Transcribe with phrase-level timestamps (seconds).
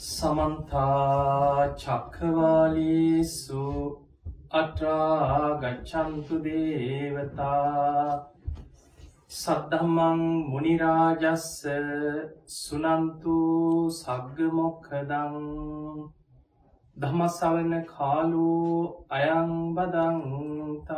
[0.00, 3.64] සමන්තා චක්කවාලීසු
[4.50, 8.14] අට්‍රාගච්චන්තු දේවතා
[9.32, 11.48] සද්ධම්මං මුනිරාජස්ස
[12.54, 13.34] සුනන්තු
[13.92, 15.36] සග්ගමොක්කදං
[16.96, 18.54] දමසවන කාලු
[19.10, 20.94] අයංබදන්තා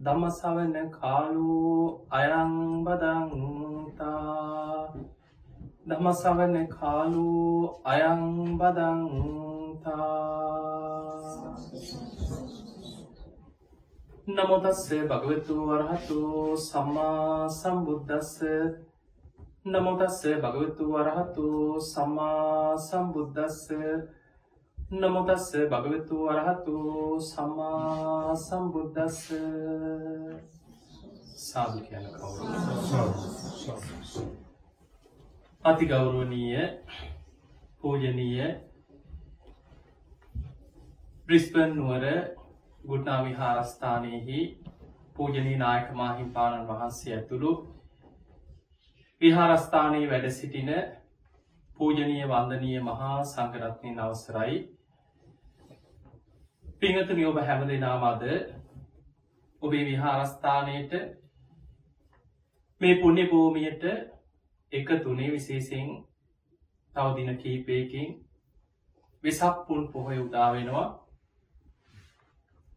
[0.00, 1.54] දමසවන කාලු
[2.12, 3.28] අයංබදන්තා
[5.88, 7.28] දමසවන කාලු
[7.84, 8.88] අයංබදන්තා
[14.28, 16.18] නමුතස්ස භගවතු වරහතු
[16.58, 18.34] සම්මා සම්බුද්ධස්ස
[19.66, 21.46] නමුතස්ස භගවතු වරහතු
[21.82, 23.62] සම්මා සම්බුද්ධස්ස
[24.96, 26.76] නමුතස්ස භගවතු වරහතු
[27.22, 29.22] සම්මා සම්බුද්ධස්ස
[31.38, 32.44] සාධු කියන කවුරු?
[35.64, 36.60] අති ගෞරුවනීය
[37.80, 38.44] පූජනීය
[41.26, 42.04] බ්‍රිස්පන් නුවර
[42.84, 44.40] ගුට්නා විහාරස්ථානයෙහි
[45.14, 47.52] පූජනී නායක මාහිම්පාණන් වහන්සේ ඇතුළු
[49.20, 50.70] විහාරස්ථානයේ වැඩ සිටින
[51.70, 54.58] පූජනීය වන්දනීය මහා සංකරත්නය අවසරයි.
[56.80, 58.22] පිහතුනි ඔබ හැම දෙනාම අද
[59.62, 60.94] ඔබේ විහාරස්ථානයට
[62.80, 63.84] මේ පුුණ්‍ය භූමියට
[64.72, 65.88] එක තුනේ විශේසිෙන්
[66.92, 68.08] තවදින කීපයකින්
[69.24, 70.88] වෙසක් පුන් පොහොය උදා වෙනවා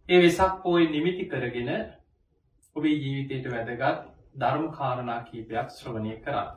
[0.09, 1.69] ඒ වෙසක් පෝය නිමිති කරගෙන
[2.75, 4.01] ඔබේ ජීවිතයට වැදගත්
[4.35, 6.47] ධර්ම කාරණා කීපයක් ශ්‍රවණය කරා.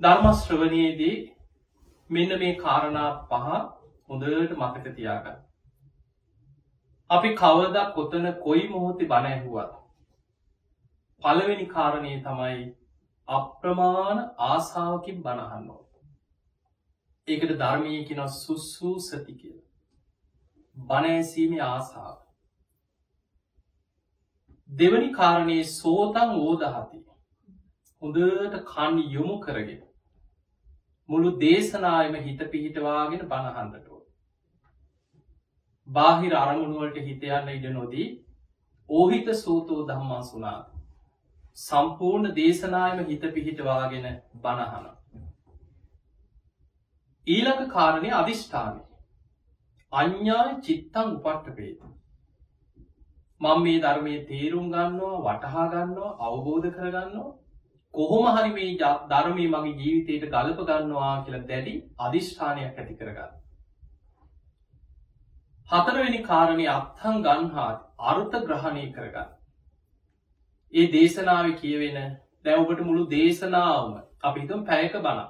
[0.00, 1.16] ධර්මශ්‍රවනයේදී
[2.10, 3.46] මෙන්න මේ කාරණා පහ
[4.08, 5.36] හොඳට මතක තියාගන්න.
[7.10, 9.72] අපි කවද කොතන කොයි මොහොති බණැහුවත්.
[11.22, 12.64] පළවෙනි කාරණය තමයි
[13.28, 15.80] අප්‍රමාණ ආසාාවකින් බණහන්නෝ.
[17.28, 19.70] ඒකට ධර්මය කෙන සුස්සූ සති කියලා.
[20.76, 22.18] බණඇසීමේ ආසාාව.
[24.70, 27.04] දෙවනි කාරණයේ සෝතන් ඕදහති
[28.02, 29.82] හොඳට කන් යොමු කරගෙන
[31.08, 34.00] මුළු දේශනායම හිත පිහිටවාගෙන බණහන්ඩටෝ.
[35.88, 38.06] බාහිර අරමුණුවලට හිතයන්න ඉඩ නොදී
[38.88, 40.73] ඕහිත සූතෝ දම්මා සුනාත්.
[41.56, 44.06] සම්පූර්ණ දේශනායම හිත පිහිටවාගෙන
[44.38, 44.86] බණහන.
[47.26, 48.80] ඊළඟ කාරණය අධිෂ්ඨානය
[49.92, 51.92] අඥ්ඥාය චිත්තං උපට්ට පේතු.
[53.40, 57.30] මං මේ ධර්මය තේරුම් ගන්නවා වටහා ගන්නවා අවබෝධ කරගන්නවා
[57.94, 58.74] කොහොම හරි මේ
[59.08, 63.32] ධර්මය මගේ ජීවිතයට ගලප ගන්නවා කියලා දැඩි අධිෂ්ඨානයක් ඇති කරගන්න.
[65.68, 69.33] හතරවෙනි කාරණය අත්හන් ගන්හාත් අර්ථ ග්‍රහණය කරගන්න.
[70.74, 71.98] ඒ දේශනාව කියවෙන
[72.44, 75.26] දැවබට මුළු දේශනාවම අපිතම් පැයක බලා.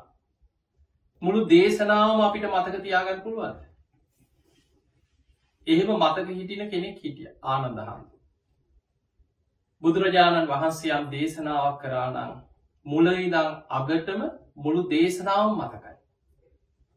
[1.22, 3.60] මුළු දේශනාවම අපිට මතක තියාගන්න පුළුවන්ද.
[5.66, 8.04] එහෙම මතක හිටින කෙනෙක් හිටිය ආනන්දහන්.
[9.82, 12.32] බුදුරජාණන් වහන්සේයම් දේශනාවක් කරානං
[12.86, 14.24] මුලයිදං අගටම
[14.58, 15.94] මුළු දේශනාව මතකයි.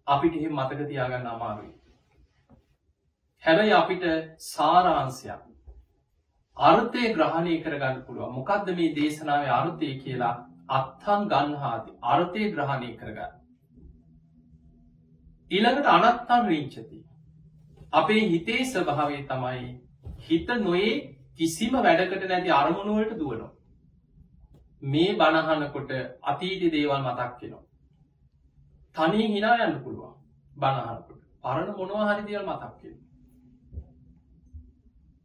[0.08, 1.74] අපිට එහෙම මතක තියාගන්න අමාරුයි.
[3.44, 4.10] හැබැයි අපිට
[4.46, 5.57] සාරාන්සයක්
[6.60, 10.36] අර්ථය ග්‍රහණය කරගන්න පුළුව මොකක්ද මේ දේශනාව අර්ථය කියලා
[10.70, 13.36] අත්හන් ගන්හාති අර්ථය ග්‍රහණය කරගන්න.
[15.52, 17.04] ඊළඟට අනත්තන් රීංචති
[17.94, 19.70] අපේ හිතේ ස්වභාවේ තමයි
[20.22, 20.98] හිත නොයේ
[21.36, 23.52] කිසිම වැඩකට නැති අරමුණුවලට දුවනවා.
[24.84, 25.92] මේ බණහනකොට
[26.24, 27.64] අතීති දේවල් මතක්කෙනවා.
[28.96, 30.16] තනී හිනා යන්න පුළුවන්
[30.52, 32.98] බණහනකොට පරණ මොනවා හරි දේවල් මතක්කෙන.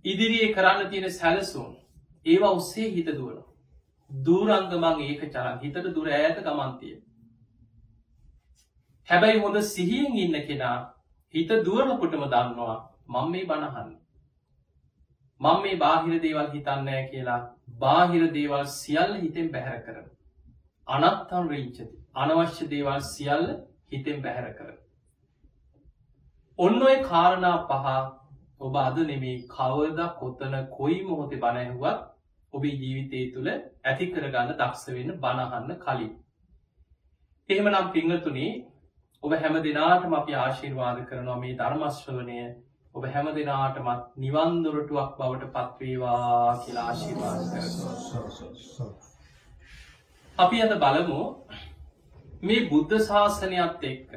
[0.05, 1.71] ඉදිරියේ කරන්න තියෙන සැලසුම්
[2.27, 3.39] ඒවා ඔස්සේ හිත දුවන.
[4.11, 6.95] දූරංගමං ඒක චරන් හිතට දුර ඇත ගමන්තිය.
[9.09, 10.77] හැබැයි හොඳ සිහියෙන් ඉන්න කෙනා
[11.35, 12.77] හිත දුවනකොටම දන්නවා
[13.09, 13.91] මං මේ බණහන්න.
[15.41, 17.41] මං මේ බාහිර දේවල් හිතන්නෑ කියලා
[17.79, 20.07] බාහිර දේවල් සියල්ල හිතෙන් බැහැර කරන.
[20.89, 23.47] අනත්තන් රීංචති අනවශ්‍ය දේවල් සියල්ල
[23.91, 24.72] හිතෙන් බැහැර කර.
[26.59, 27.87] ඔන්න ඔය කාරණා පහ
[28.62, 32.03] ඔබ අද නෙමේ කවද කොත්තන කොයි මොහොතේ බණැහුවත්
[32.54, 36.12] ඔබේ ජීවිතය තුළ ඇති කරගන්න දක්ෂ වෙන්න බණහන්න කලින්.
[37.48, 38.50] එහෙම නම් පිංහතුනේ
[39.22, 42.38] ඔබ හැම දෙනාටම අපි ආශීර්වාද කරනවා මේ ධර්මශ්‍රවනය
[42.94, 47.64] ඔබ හැම දෙනාටමත් නිවන්දොරටුවක් බවට පත්වේවා කියලා ආශීර්වාද කර
[50.36, 51.20] අපි අද බලමු
[52.44, 54.14] මේ බුද්ධ ශාසනයත් එක්ක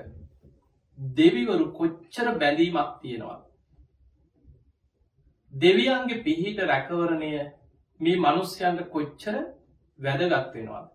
[1.16, 3.40] දෙවිවරු කොච්චර බැඳීමක් තියෙනවා
[5.56, 7.32] දෙවියන්ගේ පිහිට රැකවරණය
[8.00, 9.36] මේ මනුස්්‍යයන්ට කොච්චර
[10.00, 10.86] වැදගත් වෙනවා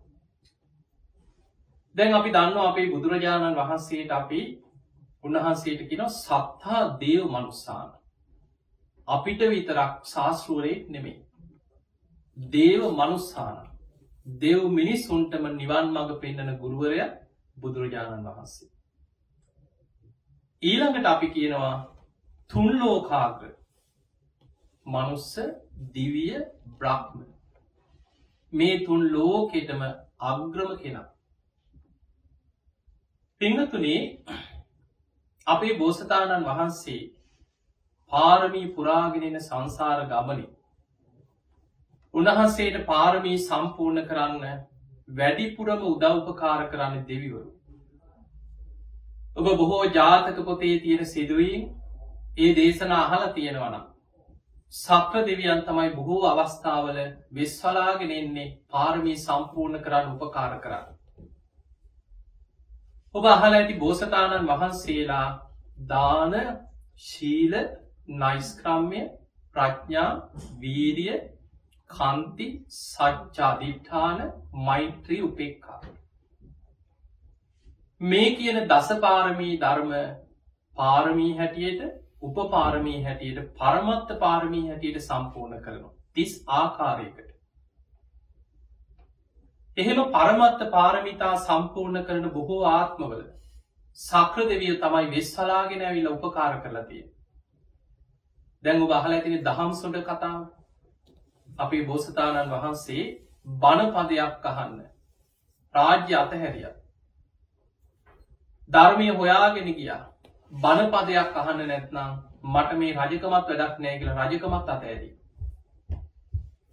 [1.95, 4.41] දැන් අපි දන්න අපේ බුදුරජාණන් වහන්සේට අපි
[5.23, 7.89] උන්වහන්සේට කියෙන සත්හා දේව මනුස්සාන.
[9.07, 11.19] අපිට විතරක් ශාස්ෘුවරයෙක් නෙමේ
[12.37, 13.57] දේව මනුස්සාන.
[14.37, 16.99] දෙව් මිනිස්සුන්ටම නිවන් මඟ පෙන්න්නන ගුරුවරය
[17.57, 18.69] බුදුරජාණන් වහන්සේ.
[20.63, 21.75] ඊළඟට අපි කියනවා
[22.49, 23.51] තුන්ලෝකාග්‍ර
[24.85, 25.39] මනුස්ස
[25.93, 26.45] දිවිය
[26.75, 27.25] බ්‍රහ්ම.
[28.53, 29.81] මේ තුන් ලෝකෙටම
[30.21, 31.07] අග්‍රම කෙනා.
[33.41, 33.99] පිංහතුනේ
[35.47, 36.99] අපේ බෝසතාණන් වහන්සේ
[38.11, 40.45] පාරමී පුරාගෙනෙන සංසාර ගමනි
[42.13, 44.61] උන්වහන්සේට පාරමී සම්පූර්ණ කරන්න
[45.11, 47.47] වැඩිපුරම උදව්පකාර කරන්න දෙවිවරු.
[49.35, 51.63] ඔබ බොහෝ ජාතක පොතේ තියෙන සිදුවීම්
[52.37, 53.90] ඒ දේශන අහල තියෙනවනම්
[54.73, 56.97] සක්‍ර දෙවියන් තමයි බොහෝ අවස්ථාවල
[57.31, 60.85] වෙස්වලාගෙන එන්නේ පාරමී සම්පූර්ණ කරන්න උපකාර කරන්න.
[63.15, 65.27] ඔබ අහල ඇති බෝසතාණන් වහන්සේලා
[65.87, 66.35] දාන
[66.99, 67.55] ශීල
[68.17, 69.01] නයිස්ක්‍රම්ය
[69.55, 70.09] ප්‍රඥා
[70.59, 71.17] වීරිය
[71.89, 74.21] කන්ති සච්චාධිට්ඨාන
[74.65, 75.81] මෛත්‍රී උපෙක්කා.
[78.01, 79.91] මේ කියන දසපාරමී ධර්ම
[80.77, 81.83] පාරමී හැටියට
[82.21, 85.93] උපපාරමී හැටියට පරමත්ත පාරමී හැටියට සම්පූර්ණ කරනවා.
[86.13, 87.29] තිස් ආකාරයකට.
[89.77, 93.23] එහෙම පරමත්ත පාරමිතා සම්පූර්ණ කරන බොහෝ ආත්මවල
[93.97, 97.03] සක්‍ර දෙවිය තමයි වෙස්වලාගෙන ඇවිල උපකාර කරලතිය.
[98.63, 100.41] දැංගු බහල ඇතින දහම් සොඩ කතාව
[101.49, 103.03] අපේ බෝසතාණන් වහන්සේ
[103.47, 104.77] බණපදයක් අහන්න
[105.75, 106.77] රාජ්‍ය අතහැරියත්
[108.69, 110.10] ධර්මය හොයාගෙන ගියා
[110.51, 112.11] බණපදයක් අහන්න නැත්නම්
[112.45, 115.13] මට මේ රජකමත් වැඩක් නෑ කියල රජකමත් අත ඇදී.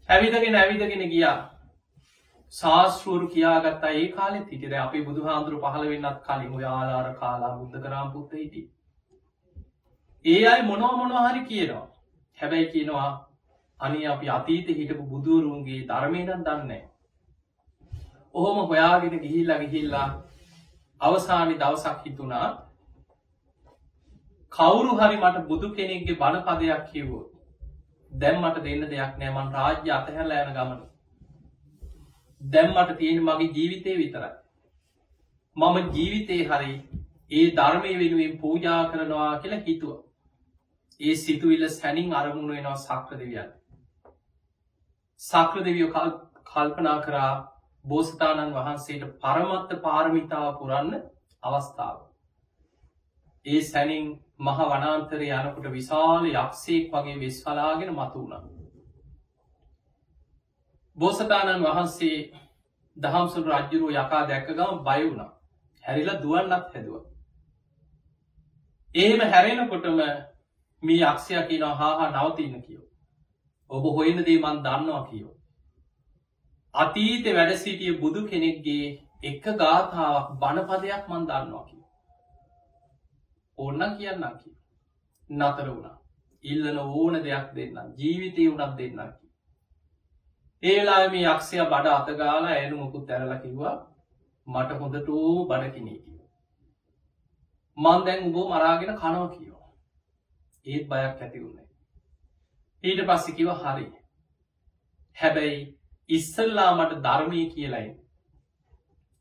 [0.09, 1.37] ඇවිදගෙන ඇවිදගෙන ගියා
[2.53, 8.13] ශාස්ෘරු කියාගත්තා ඒ කාලෙ හිටිද අපි බුදු හාමුදුරු පහළ වෙන්නත් කලින් යාලාර කාලා බුද්ධ කරම්
[8.13, 8.67] පුත්ත හිටි.
[10.25, 11.87] ඒ අයි මොනව මොනවා හරි කියනවා
[12.39, 13.09] හැබැයි කියනවා
[13.79, 16.85] අනි අපි අතීත හිටපු බුදුවරුන්ගේ ධර්මයනන් දන්නේ.
[18.35, 20.09] ඔහොම හොයාගෙන ගිහිල්ලා ගිහිල්ලා
[21.01, 22.49] අවසානි දවසක් හිතුනා
[24.53, 27.25] කවුරු හරි මට බුදු කෙනෙක්ගේ බණපදයක් කිව්වෝ
[28.13, 30.81] දැම්මට දෙන්න දෙයක් නෑමන් රාජ්‍ය අතහැරල යන ගමන.
[32.41, 34.33] දැම්මට තියෙන මගේ ජීවිතය විතරයි.
[35.57, 36.73] මම ජීවිතේ හරි
[37.33, 39.95] ඒ ධර්මය වෙනුවෙන් පූජා කරනවා කියලා හිතුව.
[41.01, 43.55] ඒ සිතුවිල්ල සැනින් අරමුණ වෙනවා සක්‍ර දෙවියන්
[45.21, 46.11] සක්‍ර දෙවියෝ
[46.47, 47.33] කල්පනා කරා
[47.85, 50.93] බෝසතාණන් වහන්සේට පරමත්ත පාරමිතාව පුරන්න
[51.43, 52.08] අවස්ථාව.
[53.49, 54.07] ඒ සැනින්
[54.39, 58.47] මහ වනාන්තරය යනකොට විශාල යක්ෂයෙක් වගේ වෙස්වලාගෙන මතු වුණ.
[60.97, 62.19] බෝසතාණන් වහන්සේ
[62.97, 65.23] දහම්සුල් රජ්ජුරුව යකා දැක්කගම බය වුණ
[65.85, 67.05] හැරිල දුවන්නත් හැදුව.
[68.95, 69.99] එහෙම හැරෙනකොටම
[70.83, 72.87] මේ අක්ෂය කියන හා නවතින්න කියෝ.
[73.71, 75.35] ඔබ හොයන දේ මන් දන්නවා කියෝ.
[76.75, 78.87] අතීත වැඩ සිටිය බුදු කෙනෙක්ගේ
[79.23, 81.78] එක ගාථාවක් බණපදයක් මන් දන්නවා කිය.
[83.59, 84.55] ඕන්න කියන්නම් කිය.
[85.31, 85.97] නතර වුණා.
[86.45, 89.27] ඉල්ලන ඕන දෙයක් දෙන්න ජීවිතය වුණත් දෙන්න කි.
[90.63, 93.77] ඒලා මේ යක්ෂය බඩ අතගාලා ඇනු මුකුත් ඇරල කිව්වා
[94.47, 96.19] මට හොඳටෝ බඩකිනේ කිව.
[97.79, 99.71] මන් දැන් උබෝ මරාගෙන කනව කියවා.
[100.67, 101.69] ඒත් බයක් ඇති වුණේ.
[102.85, 103.89] ඊට පස්සි කිව හරි.
[105.17, 105.61] හැබැයි
[106.11, 107.89] ඉස්සල්ලා මට ධර්මය කියලයි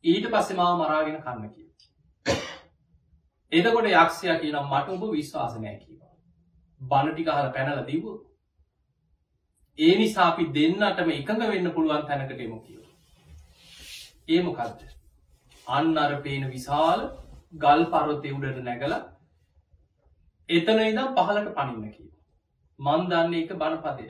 [0.03, 1.66] ඊට පස්සෙ මාව මරාගෙන කන්න කිය
[3.51, 6.13] එදකොට යක්ෂය කියනම් මට ඔබ විශ්වාසනය කියවා
[6.81, 8.05] බණටික හර පැනල දීව
[9.79, 12.83] ඒ නිසා අපි දෙන්නටම එකඟ වෙන්න පුළුවන් තැනකට එමු කියව
[14.29, 14.81] ඒමකක්ද
[15.67, 17.05] අන්න අර පේන විශාල
[17.57, 18.97] ගල් පරොත්තය උඩට නැගල
[20.49, 22.11] එතන ඉදම් පහලට පනින්න කිය
[22.79, 24.09] මන් දන්නේ එක බණපදය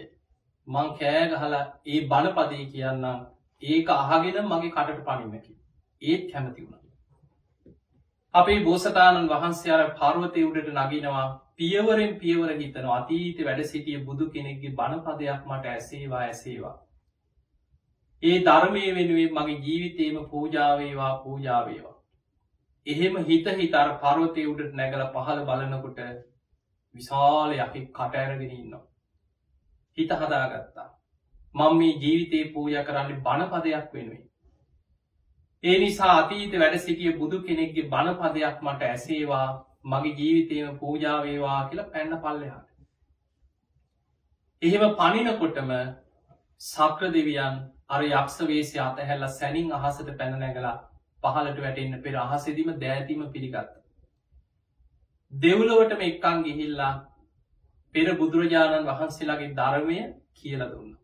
[0.68, 3.24] මං කෑ ගහලා ඒ බලපදේ කියන්නම්
[3.62, 5.54] ඒක අහගෙන මගේ කටට පනින්නකි
[6.02, 6.87] ඒත් කැමති වුණ.
[8.34, 14.74] අපේ බෝසතාණන් වහන්සේ අර පර්වතය උඩට නගිනවා පියවරෙන් පියවර හිතන අතීත වැඩ සිටිය බුදු කෙනෙක්ගේ
[14.74, 16.76] බණපදයක් මට ඇසේවා ඇසේවා
[18.24, 21.96] ඒ ධර්මය වෙනුවෙන් මගේ ජීවිතේම පූජාවේවා පූජාවේවා
[22.88, 26.06] එහෙම හිත හිතර පර්වතය උඩට නැගල පහළ බලනකොට
[26.96, 28.86] විශාල යකි කටඇරගෙන ඉන්නවා
[29.98, 30.88] හිත හදාගත්තා.
[31.56, 34.27] මං මේ ජීවිතේ පූජ කරන්න බණපදයක් වෙනුවෙන්.
[35.64, 39.48] ඒ නිසා අතීත වැඩ සිටිය බුදු කෙනෙක්ගේ බණපදයක් මට ඇසේවා
[39.86, 42.68] මගේ ජීවිතයම පූජාවේවා කියලා පැන්න පල්ලෙහාට.
[44.62, 45.72] එහෙම පනිනකොටම
[46.62, 50.76] සක්‍ර දෙවියන් අර යක්ෂවේශය අතහැල්ල සැනින් අහසට පැන නැගලා
[51.24, 53.74] පහලට වැටෙන්න්න පෙර අහසෙදිම දෑතිම පිළිගත්ත.
[55.34, 56.94] දෙව්ලොවටම එක්කං ගිහිල්ලා
[57.96, 60.00] පෙර බුදුරජාණන් වහන්සේලාගේ ධර්මය
[60.36, 60.96] කියල දුන්න.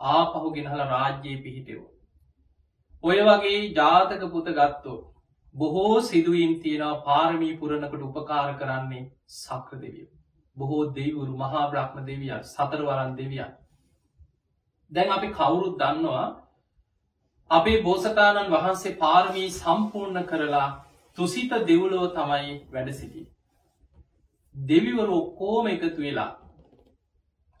[0.00, 1.93] ආපහු ගෙනහල රාජ්‍යයේ පිහිටෙවෝ.
[3.04, 4.98] ඔය වගේ ජාතක පුත ගත්තෝ
[5.54, 10.06] බොහෝ සිදුවීම් තියෙනවා පාරමී පුරණකට උපකාර කරන්නේ සක්‍ර දෙවිය.
[10.56, 13.52] බොහෝ දෙවුරු මහා බ්‍රහ්ම දෙවියන් සතරවරන් දෙවියන්.
[14.92, 16.24] දැන් අපි කවුරුත් දන්නවා
[17.50, 20.68] අපේ බෝසතාණන් වහන්සේ පාරමී සම්පූර්ණ කරලා
[21.18, 23.22] තුසිත දෙවුලෝ තමයි වැඩ සිටි.
[24.54, 26.30] දෙවිවරු ඔක්කෝම එකතු වෙලා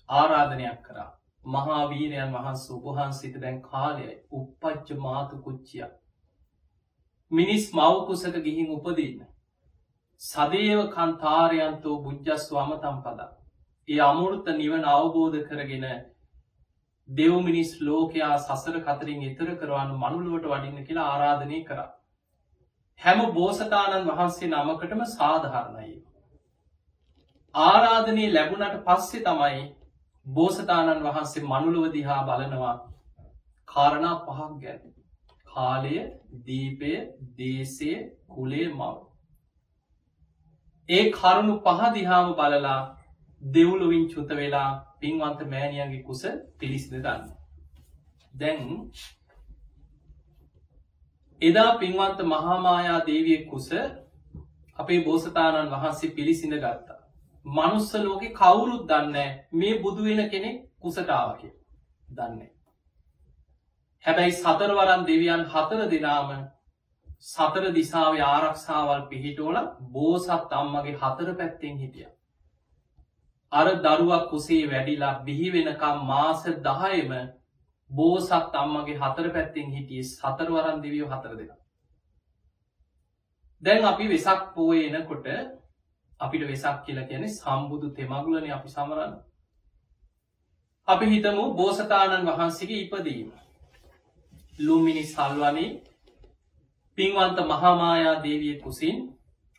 [0.08, 1.10] ආරාධනයක් කරා
[1.46, 5.84] මහාවීරයන් වහන්ස උපහන්සිත දැන් කාලයයි උපපච්ච මාතු කුච්චිය.
[7.30, 9.26] මිනිස් මවකුසක ගිහින් උපදන්න.
[10.20, 13.30] සදේව කන්තාරයන්තෝ බුද්ධස්ව අමතම් පදා.
[13.88, 15.86] ඒ අමුෘත නිවන අවබෝධ කරගෙන
[17.08, 21.84] දෙව් මිනිස් ලෝකයා සසර කතරින් එතර කරවන්න මනුලුවට වඩින්න කියලා ආරාධනය කර.
[23.00, 25.94] හැම බෝසතාණන් වහන්සේ නමකටම සාධහරණයි.
[27.54, 29.64] ආරාධනය ලැබුණට පස්සෙ තමයි
[30.26, 32.76] බෝසතාණන් වහන්සේ මනුලුව දිහා බලනවා.
[33.68, 34.80] කාරණා පහක් ගැන.
[35.46, 35.96] කාලය
[36.44, 36.92] දීපය
[37.36, 37.90] දේශය
[38.28, 38.92] කුලේ මව.
[40.88, 42.80] ඒ කරුණු පහදිහාම බලලා
[43.42, 46.22] දෙවුලුවින් චුත වෙලා පින්වන්ත මෑණියන්ගේ කුස
[46.58, 47.22] පිළිසිද ගන්න
[48.34, 48.60] දැන්
[51.42, 53.68] එදා පින්වන්ත මහාමායා දේවිය කුස
[54.78, 56.93] අපේ බෝසතාණන් වහන්සේ පිළිසිඳ ගත්තා.
[57.44, 59.16] මනුස්ස ලෝකෙ කවුරුත් දන්න
[59.52, 61.42] මේ බුදුවෙන කෙනෙක් කුසටාවක
[62.08, 62.50] දන්නේ.
[64.04, 66.30] හැබැයි සතරවරන් දෙවියන් හතර දෙනාම
[67.22, 69.56] සතර දිසාාව ආරක්ෂාවල් පිහිටෝල
[69.90, 72.08] බෝසත් අම්මගේ හතර පැත්තෙන් හිටිය.
[73.52, 77.12] අර දරුවක් කුසේ වැඩිලා බිහි වෙනකම් මාස දහයම
[77.90, 81.52] බෝසත් අම්මගේ හතර පැත්තෙන් හිටිය සතරවරන් දෙවියෝ හතර දෙෙන.
[83.62, 85.26] දැන් අපි වෙසක් පෝයනකොට
[86.24, 89.14] අපිට වෙසක් කියලා කියන සම්බුදු තෙමගුලන අපි සමරන්න
[90.88, 93.28] අපි හිතමු බෝසතාණන් වහන්සේගේ ඉපදීම.
[94.58, 95.70] ලුම්මිනි සල්වනී
[96.98, 98.98] පින්වන්ත මහාමායා දේවිය කුසින්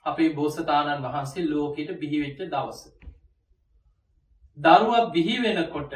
[0.05, 2.81] අපේ බෝසතාණන් වහන්සේ ලෝකෙට බිහිවෙච්ච දවස.
[4.57, 5.95] දරුවක් බිහි වෙනකොට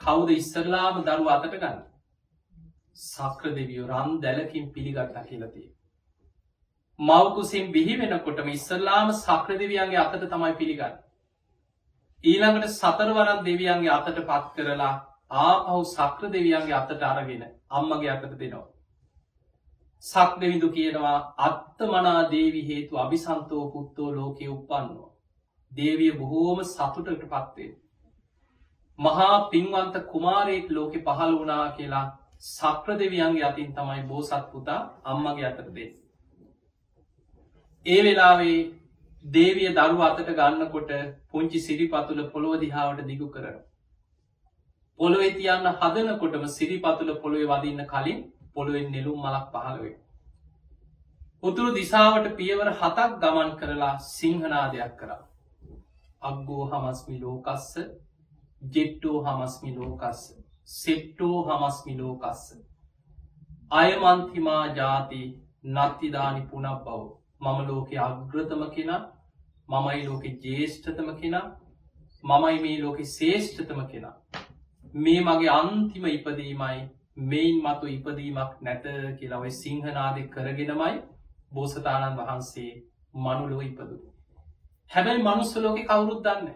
[0.00, 1.80] කවුද ඉස්සරලාම දරු අතට ගන්න?
[3.04, 5.70] සක්‍ර දෙවියෝ රම් දැලකින් පිළිගත්තා කියලතිේ
[6.98, 10.94] මවකුසින් බිහි වෙනකොටම ඉස්සල්ලාම සක්‍ර දෙවියන්ගේ අතට තමයි පිළිගන්න.
[12.24, 14.92] ඊළඟට සතරවරන් දෙවියන්ගේ අතට පත් කරලා
[15.30, 18.68] ආපහු සක්‍ර දෙවියන්ගේ අතට අරගෙන අම්මගේ අතට දෙනවා.
[20.04, 25.10] සක් දෙවිදු කියනවා අත්තමනා දේවි හේතු අභිසන්තෝ පුත්තෝ ලෝකය උපන්නවා.
[25.72, 27.70] දේවිය බොහෝම සතුටට පත්වේ.
[28.98, 32.06] මහා පින්වන්ත කුමාරයෙක් ලෝකෙ පහළ වනා කියලා
[32.38, 36.03] සක්‍ර දෙවියන්ගේ අතින් තමයි බෝසත් පුතා අම්මගේ අතට දෙේ.
[37.86, 38.58] ඒ වෙලාවේ
[39.24, 40.92] දේවිය දරු අතට ගන්නකොට
[41.30, 43.58] පුංචි සිරිපතුල පොළොව දිහාවට දිගු කරන.
[45.00, 48.22] පොළොවෙ තියන්න හදනකොටම සිරිපතුල පොළොවේ වදින්න කලින්
[48.54, 49.96] පොළොවෙන් නෙලුම් මලක් පහළවේ.
[51.42, 55.22] උතුරු දිසාවට පියවර හතක් ගමන් කරලා සිංහනාදයක් කරා.
[56.22, 57.66] අක්ගෝ හමස්මි ලෝකස්ස
[58.62, 60.22] ජෙට්ටෝ හමස්මි ලෝකස්ස
[60.68, 62.46] සෙට්ටෝ හමස්මි ලෝකස්ස
[63.72, 65.20] අයමන්තිමා ජාති
[65.74, 67.04] නත්තිදානි පුනක් බවෝ
[67.40, 69.02] මම ලෝක අග්‍රතම කෙනා
[69.68, 71.46] මමයි ලෝක ජේෂ්ඨතම කෙනා
[72.24, 74.14] මමයි මේ ලෝක ශේෂ්ඨතම කෙනා
[74.96, 76.78] මේ මගේ අන්තිම ඉපදීමයි
[77.24, 78.84] මෙයින් මතු ඉපදීමක් නැත
[79.18, 80.94] කියලාවයි සිංහනාද කරගෙනමයි
[81.52, 82.70] බෝසතාණන් වහන්සේ
[83.16, 83.96] මනුලෝ ඉපදු.
[84.90, 86.48] හැබැයි මනුස්සලෝක කවුරුත් දන්න.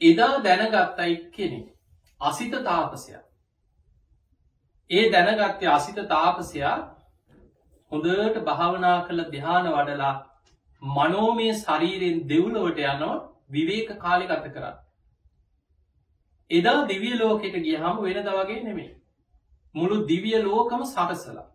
[0.00, 1.60] එදා දැනගත්තයි කෙනෙ
[2.20, 3.24] අසිත තාපසයක්.
[4.90, 6.76] ඒ දැනගත්තේ අසිත තාපසයා
[7.92, 10.14] හොඳට භාවනා කළ දෙහාන වඩලා
[10.82, 13.16] මනෝමය ශරීරයෙන් දෙව්ලොවට යනවා
[13.50, 14.76] විවේක කාලි ගත කරන්න.
[16.50, 18.90] එදා දිවිය ලෝකෙට ගියහම වෙනද වගේ නෙමේ.
[19.74, 21.46] මුළු දිවිය ලෝකම සටසලා.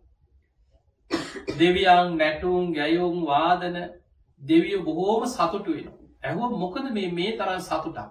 [1.54, 3.78] දෙවියන් නැටුම් ගැයුම් වාදන
[4.40, 5.88] දෙවිය බොහෝම සතුටු වෙන.
[6.22, 8.10] ඇහුව මොකද මේ මේ තරන් සතුටක්.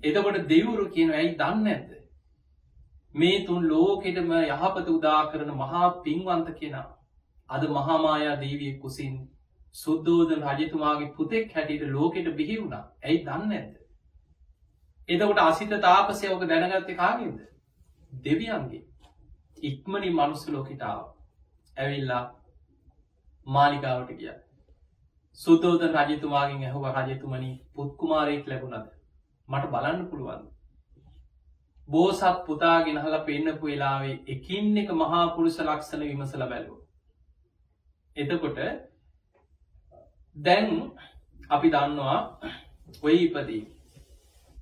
[0.00, 1.90] එදකොට දෙවුරු කියන ඇයි දන්න ඇත.
[3.14, 6.88] මේ තුන් ලෝකෙටම යහපත උදා කරන මහා පින්වන්ත කෙනා
[7.52, 9.14] අද මහාමායා දේවිය කුසින්
[9.74, 13.72] සුද්දෝදන රජතුමාගේ පුතෙක් හැටියට ලෝකෙට බිහි වුණා ඇයි දන්න ඇද.
[15.08, 17.38] එදකට අසිත තාපසයෝක දැනගත්ත කාගෙද.
[18.24, 18.82] දෙවියන්ගේ
[19.62, 21.02] ඉක්මනි මනුස්ස ලෝකිටාව
[21.76, 22.22] ඇවිල්ලා
[23.46, 24.32] මාලිකාවට කිය.
[25.38, 28.88] සුද්දෝදන රජතුමාගෙන් ඇහුව රජතුමනි පුත්කුමාරයෙක් ලැබුණද
[29.48, 30.44] මට බලන්න පුළුවන්.
[31.88, 36.81] බෝසත් පුතා ගෙනහල පෙන්න්නපු වෙලාවේ එකින් එක මහා පුරුෂ ලක්ෂණ විමසල බැලූ.
[38.16, 38.58] එතකොට
[40.36, 40.68] දැන්
[41.50, 42.18] අපි දන්නවා
[43.02, 43.62] ඔය ඉපදී.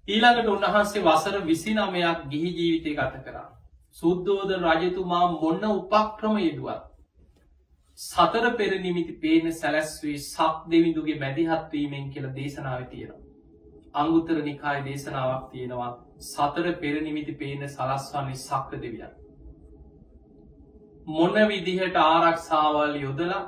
[0.08, 3.48] ඊළඟට උන්වහන්සේ වසර විසි නමයක් ගිහි ජීවිතය ගත කරා.
[3.96, 6.84] සුද්දෝද රජතුමා මොන්න උපක්‍රම යෙදුවත්.
[7.98, 13.20] සතර පෙර නිමිති පේන සැලැස්වේ සක් දෙවිදුගේ මැදිහත්වීමෙන් කියල දේශනාව තියෙනවා.
[13.94, 15.90] අංගුත්තර නිකාය දේශනාවක් තියෙනවා
[16.20, 19.12] සතර පෙරනිමිති පේන සලස්වන්නේ සක්‍ර දෙවියන්.
[21.10, 23.40] මොන විදිහට ආරක්ෂාවල් යොදලා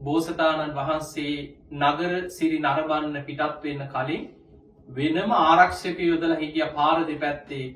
[0.00, 1.34] බෝසතාණන් වහන්සේ
[1.78, 4.24] නගර සිරි නරබන්න පිටත් වෙන්න කලින්
[4.88, 7.66] වෙනම ආරක්ෂක යොදල හිටිය පාර දෙපැත්තේ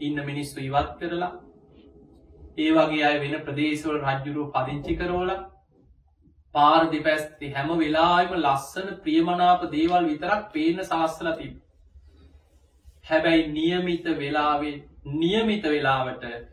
[0.00, 1.32] ඉන්න මිනිස්සු ඉවත් කරලා
[2.58, 5.34] ඒ වගේ අය වෙන ප්‍රදේශවල රජ්ජුරුව පදිංචි කරෝල
[6.54, 11.54] පාර දෙපැස්ති හැම වෙලාම ලස්සන ප්‍රියමනාප දේවල් විතරක් පේන සාස්සල තිබ.
[13.04, 14.74] හැබැයි නියමිත වෙලාවේ
[15.14, 16.51] නියමිත වෙලාවට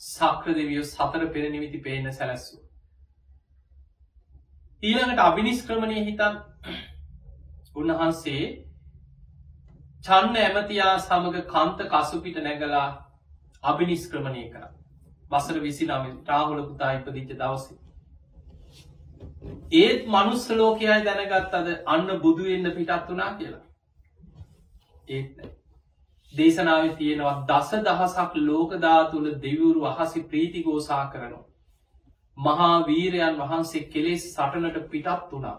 [0.00, 2.56] සක්‍ර දෙවියෝ සතර පෙරනිමිති පේන සැලැස්සු.
[4.82, 6.38] ඊළඟට අභිනිස්ක්‍රමණය හිතන්
[7.74, 8.44] උන්වහන්සේ
[10.04, 12.86] චන්න ඇමතියා සමඟ කන්ත කසුපිට නැගලා
[13.64, 14.66] අභිනිස්ක්‍රමණය කර
[15.30, 17.78] වසර විසි නම රාහුල පුතා ඉපදිච්ච දවසේ.
[19.76, 23.64] ඒත් මනුස්ස ලෝකයයි දැනගත් අද අන්න බුදුවෙන්න පිටත් වනා කියලා.
[25.08, 25.59] ඒත්
[26.32, 31.44] දේශනාව තියෙනවා දස දහසක් ලෝකධාතුළ දෙවුරු අහසි ප්‍රීතිගෝසා කරනවා.
[32.38, 35.56] මහා වීරයන් වහන්සේ කෙලෙස් සටනට පිටත් වනා.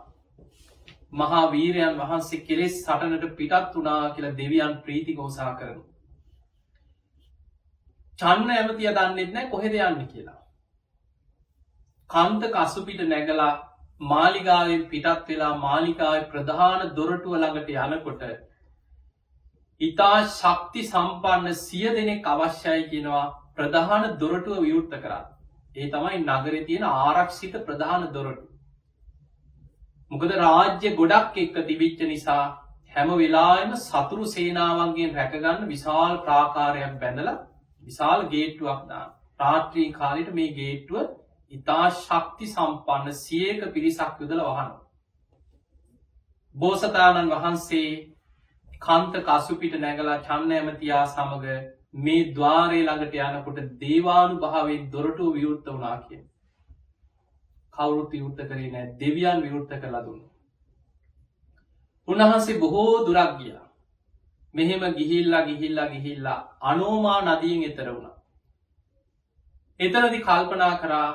[1.14, 5.84] මහා වීරයන් වහන්සේ කෙලෙස් සටනට පිටත් වනා කියලා දෙවියන් ප්‍රීතිගෝසා කරනු.
[8.20, 10.40] චන්න ඇමතිය දන්නෙත් නෑ කොහෙද යන්න කියලා.
[12.10, 13.52] කන්ත කසුපිට නැගලා
[14.02, 18.24] මාලිගාවෙන් පිටත් වෙලා මාලිකාව ප්‍රධාන දොරටුව ළඟට යනකොට
[19.82, 25.22] ඉතා ශක්ති සම්පන්න සිය දෙනෙක් අවශ්‍යයි කියෙනවා ප්‍රධාන දොරටුව විවෘත්ත කරා.
[25.76, 28.48] ඒ තමයි නගර තියෙන ආරක්ෂිත ප්‍රධාන දොරටු.
[30.12, 32.44] මොකද රාජ්‍ය ගොඩක් එක්ක තිබිච්ච නිසා
[32.94, 37.32] හැම වෙලාම සතුරු සේනාවන්ගේ රැකගන්න විශාල් ප්‍රාකාරයක් බැඳල
[37.84, 39.04] විශාල් ගේට්ටුවක් දා
[39.40, 41.10] රාත්‍රී කාලට මේ ගේට්ටුව
[41.52, 44.72] ඉතා ශක්ති සම්පන්න සියක පිරිසක් යුදල වහන.
[46.56, 48.11] බෝසතාණන් වහන්සේ
[48.82, 51.48] කන්ත කසුපිට නැගලා චන්න ඇමතියා සමඟ
[51.96, 56.22] මේ දවාරය ළඟට යනකොට දේවානු භාවෙන් දොරටු විවෘත්ත වනා කිය.
[57.74, 60.24] කවුරුත් විවෘත්ත කරේ නෑ දෙවියන් විවෘත්ත කළ දුන්න.
[62.08, 63.66] උන්වහන්සේ බොහෝ දුරක් ගියා.
[64.56, 68.18] මෙහෙම ගිහිල්ලා ගිහිල්ලා ගිහිල්ලා අනෝමා නදීන් එතර වුණා.
[69.80, 71.08] එතනදි කල්පනා කරා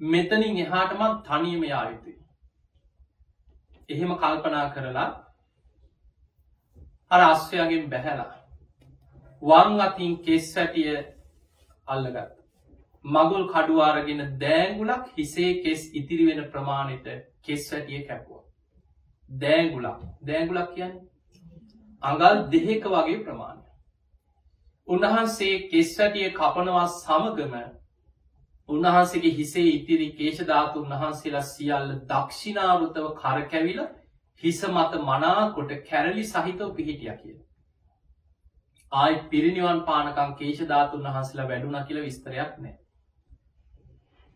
[0.00, 2.18] මෙතනින් එහාටමත් තනියම යායුතුයි.
[3.88, 5.08] එහෙම කල්පනා කරලා
[7.10, 8.34] අර අස්වයාගෙන් බැහැලා.
[9.42, 10.96] වං අතින් කෙස් වැටිය
[11.86, 12.36] අල්ලගත්
[13.04, 17.06] මගුල් කඩුවාරගෙන දෑංගුලක් හිසේ කෙස් ඉතිරි වෙන ප්‍රමාණයට
[17.42, 18.42] කෙස් වැටිය කැපුව.
[19.30, 20.94] දෑංගුලක් දෑංගුලක් කියන්න
[22.02, 23.64] අඟල් දෙහෙක වගේ ප්‍රමාණය
[24.88, 27.54] උන්වහන්සේ කෙස් වැටිය කපනවා සමගම
[28.68, 33.80] උන්වහන්සේගේ හිසේ ඉතිරි කේශධාතු උන්වහන්සේලා සියල්ල දක්ෂිනාවෘතව කරකැවිල
[34.42, 37.38] හිස මත මනාකොට කැරලි සහිතව පිහිටිය කිය.
[38.92, 42.76] ආයි පිරිනිවන් පානකං කේශධාතුන් වහන්සලා වැඩුණ කියල විස්තරයක් නෑ.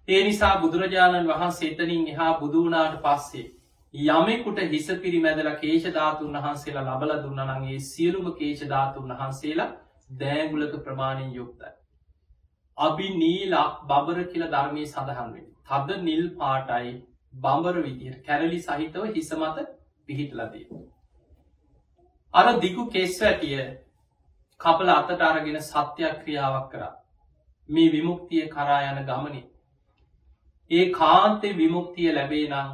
[0.08, 3.46] ඒ නිසා බුදුරජාණන් වහන්සේ එතනින් එහා බුදුනාට පස්සේ
[3.94, 9.70] යමෙකුට හිස පිරිමැදල කේශධාතුන් වහන්සේලා ලබල දුන්නනගේ සියලුම කේශධාතුන් වහන්සේලා
[10.18, 11.72] දෑගුලක ප්‍රමාණයෙන් යුක්තයි.
[12.78, 15.46] අභි නීලා බබර කියල ධර්මය සඳහන්වෙන්.
[15.64, 16.92] තද නිල් පාටයි
[17.34, 19.64] බඹර විදිර කැරලි සහිතව හිසමත
[20.08, 20.66] පිහිටලදී.
[22.34, 23.64] අර දිගු කෙස් වැටිය
[24.60, 26.92] කපල අතට අරගෙන සත්‍යයක් ක්‍රියාවක් කරා.
[27.68, 29.42] මේ විමුක්තිය කරා යන ගමනි.
[30.70, 32.70] ඒ කාන්තෙ විමුක්තිය ලැබේ නම්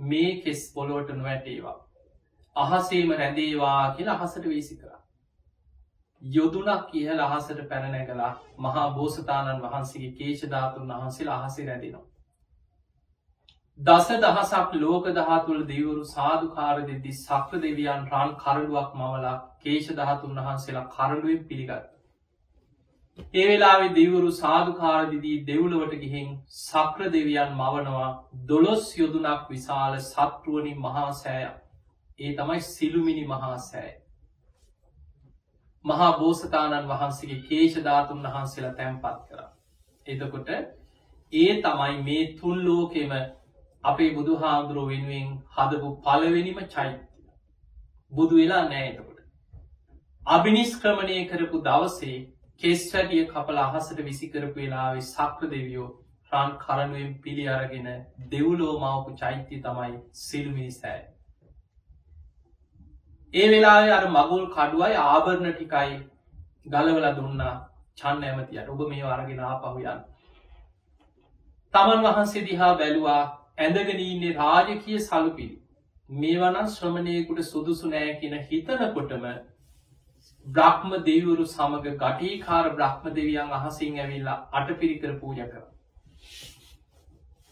[0.00, 1.78] මේ කෙස් පොලෝට නොවැටේවා.
[2.56, 5.00] අහසේම රැඳේවා කියලා අහසට වීසි කරා.
[6.22, 12.06] යොදුනක් කියහ අහසට පැනනැගලා මහා බෝසතාණන් වහන්සේගේ කේෂධාතුන් වහන්සේ අහසේ රැදිනවා.
[13.80, 20.84] දස දහසක් ලෝක දහතුළ දෙවරු සාධකාර දෙදි සක්‍ර දෙවියන් රන් කරඩුවක් මවලා කේෂ දහතුන් වහන්සේලා
[20.88, 21.90] කරඩුවෙන් පිළිගත්.
[23.34, 28.08] ඒ වෙලාවෙ දෙවරු සාධකාරදිදී දෙව්ලවට ගිහින් සක්‍ර දෙවියන් මවනවා
[28.46, 31.44] දොළොස් යොදුනක් විශාල සත්රුවනි මහාසෑය
[32.18, 33.92] ඒ තමයි සිළුමිනි මහාසෑය.
[35.84, 39.40] මහා බෝසතාණන් වහන්සේගේ කේෂධාතුන් වහන්සේලා තැන්පත් කර.
[40.06, 40.48] එතකොට
[41.32, 43.18] ඒ තමයි මේ තුන් ලෝකෙම
[43.84, 47.00] අපේ බුදු හාමුදුරුව වෙනුවෙන් හදපු පලවෙනිම චෛත්‍ය
[48.12, 49.18] බුදු වෙලා නෑ එතකොට.
[50.22, 52.16] අභිනිස්ක්‍රමණය කරපු දවසේ
[52.60, 55.88] කෙස් වැඩිය කපල අහසට විසිකරපු වෙලාවෙ සක්‍ර දෙවියෝ
[56.32, 57.90] රන් කරනුවෙන් පිළි අරගෙන
[58.30, 61.02] දෙව්ලෝ මවපු චෛත්‍ය තමයි සිල්මිනිසෑ.
[63.34, 66.02] ඒ වෙලා අර මගුල් කඩුවයි ආභරණ ටිකයි
[66.68, 67.54] ගලවල දුන්නා
[67.98, 70.04] චන්න ඇමතියට ඔබ මේ අරගෙන ආපහුයන්.
[71.74, 73.22] තමන් වහන්සේ දිහා බැලුවා
[73.58, 75.58] ඇඳගෙනන්නේ රාජකය සලුපිරි.
[76.10, 79.26] මේ වනන් ශ්‍රමණයකුට සුදුසු නෑ කියන හිතනකොටම
[80.46, 85.62] බ්‍රහ්ම දෙවරු සමඟ ගටීකාර බ්‍රහ්ම දෙවියන් අහසින් ඇවිල්ලා අට පිරිකර පූජ කර.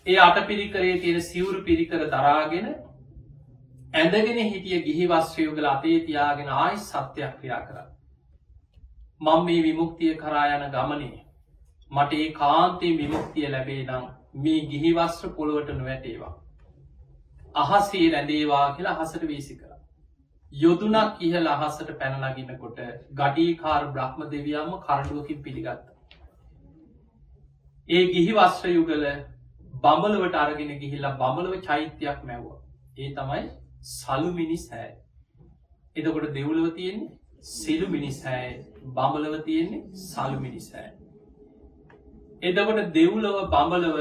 [0.07, 2.69] ඒ අට පිරිකරේ තියෙන සිවුරු පිරිකර දරාගෙන
[3.95, 7.83] ඇඳගෙන හිටිය ගිහි වස්්‍රයෝගල අතේ තියාගෙන ආයි සත්‍යයක් ක්‍රියා කර.
[9.21, 11.19] මං මේ විමුක්තිය කරා යන ගමනේ
[11.91, 16.35] මට ඒ කාන්තේ විමුක්තිය ලැබේ නම් මේ ගිහිවස්ත්‍ර පොළොවට නොවැටේවා.
[17.57, 19.73] අහසේ රැඳේවා කියලා හසට වීසි කර.
[20.53, 22.81] යොදුනක් ඉහල අහසට පැනලගින්නකොට
[23.15, 25.87] ගඩීකාර බ්‍රහ්ම දෙවියම්ම කරඩුවකින් පිළිගත්ත.
[27.89, 29.05] ඒ ගිහි වස්්‍ර යුගල
[29.83, 32.53] බඹලවට අරගෙන ගිහිල්ලා බඹලව චෛත්‍යයක් මැව්ව.
[32.99, 33.43] ඒ තමයි
[33.91, 34.91] සලු මිනිස් හෑ.
[35.97, 38.51] එතකොට දෙවුලව තියෙන්නේ සිලු මිනිස් හෑ
[38.91, 40.91] බඹලව තියෙන්නේ සලු මිනිස් හෑ.
[42.43, 43.99] එදකොට දෙව්ලව බඹලව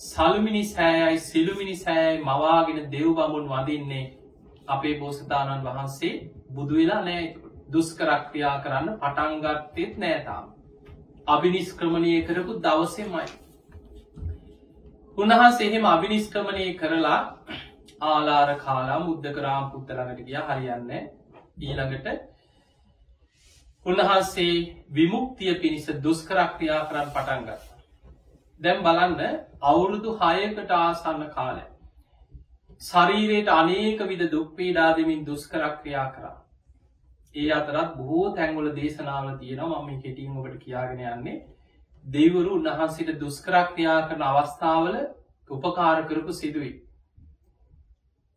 [0.00, 4.04] සල්මිනි සෑයයි සිළුමිනි සෑයි මවාගෙන දෙව් බමුන් වදින්නේ
[4.68, 6.12] අපේ බෝසතාණන් වහන්සේ
[6.50, 7.24] බුදුවෙලා නෑ
[7.72, 10.44] දුස්කරක්ක්‍රියා කරන්න පටන්ගත්තෙත් නෑතාම්.
[11.26, 13.26] අභිනිස්ක්‍රමණය කරපු දවසෙමයි.
[15.18, 17.20] උන්හන්සේ එහෙම අභිනිස්ක්‍රමණය කරලා
[18.02, 20.90] ආලාර කාලා මුද්දකරාම් පුත්තලඟට ගිය හරියන්න
[21.58, 22.06] ඊළඟට
[23.86, 24.54] උන්වහන්සේ
[24.90, 27.71] විමුක්තිය පිණිස දුස්කරක්ක්‍රියා කරන්න පටන්ගත්.
[28.62, 31.62] දැම් බලන්න අවුරුදු හයකට ආසන්න කාලය.
[32.80, 36.36] ශරීරයට අනේක විද දුක්පීඩා දෙමින් දුස්කරක් ක්‍රියා කරා.
[37.34, 41.38] ඒ අතරත් බොහෝ තැංගොල දේශනාව තියෙනවා මම කෙටින් ඔබට කියාගෙන යන්නේ
[42.04, 44.98] දෙවරු උන්වහන්සිට දුස්කරක් ක්‍රියා කරන අවස්ථාවල
[45.50, 46.74] උපකාර කරපු සිදුවී.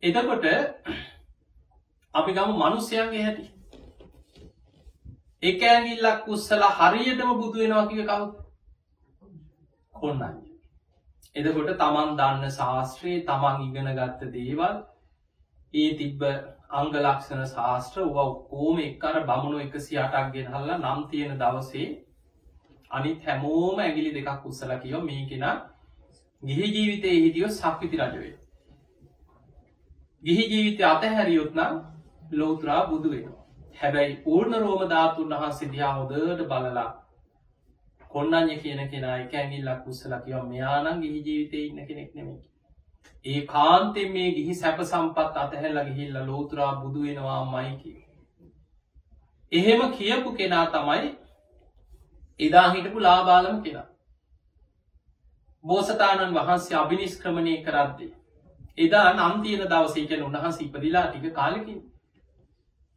[0.02, 0.46] එතකොට
[2.14, 3.46] අපි ගම මනුස්්‍යයන්ගේ හැටි
[5.42, 8.45] එක ඇගිල්ලක් උස්සල හරියටම බුදුවෙනවා කිව කවු
[10.00, 10.36] කොන්නන්න.
[11.36, 14.76] එදකොට තමන් දන්න ශාස්ත්‍රයේ තමන් ඉගෙන ගත්ත දේවල්
[15.74, 16.22] ඒ තිබ්බ
[16.72, 21.86] අංගලක්ෂණ ශාස්ත්‍ර වව් කෝම එක්කර බමුණු එකසි අටක් ගෙනහල්ල නම් තියෙන දවසේ
[22.90, 25.46] අනිත් හැමෝම ඇගිලි දෙකක් උත්සල කියෝ මේ කෙන
[26.42, 28.34] ගිහි ජීවිතය හිටියෝ සක්විති රජවේ.
[30.22, 31.74] ගිහි ජීවිතය අතහැරියොත්නම්
[32.32, 33.42] ලෝතුරා බුදු වෙනවා.
[33.76, 36.88] හැබැයි පූර්ණ රෝම ධාතුන් වහන්සේ දිහා හොදට බලලා
[38.16, 42.38] කොන්නඥ කියන කෙනා එක ඇගිල්ලක් උත්සල කියව මෙයානං ගිහි ජීවිතය ඉන්න කෙනෙක් නෙමේ.
[43.24, 47.94] ඒ කාන්තෙන් මේ ගිහි සැප සම්පත් අතහැල්ල ගිහිල්ල ලෝතුරා බුදු වෙනවා මයිකි.
[49.52, 51.10] එහෙම කියපු කෙනා තමයි
[52.40, 53.86] එදා හිටපු ලාබාලම කෙනා.
[55.64, 58.12] බෝසතාණන් වහන්සේ අභිනිස්ක්‍රමණය කරද්දේ.
[58.78, 61.80] එදා නම් තියෙන දවසේකැන උන්වහන්ස ඉපදිලා ටික කාලකින්.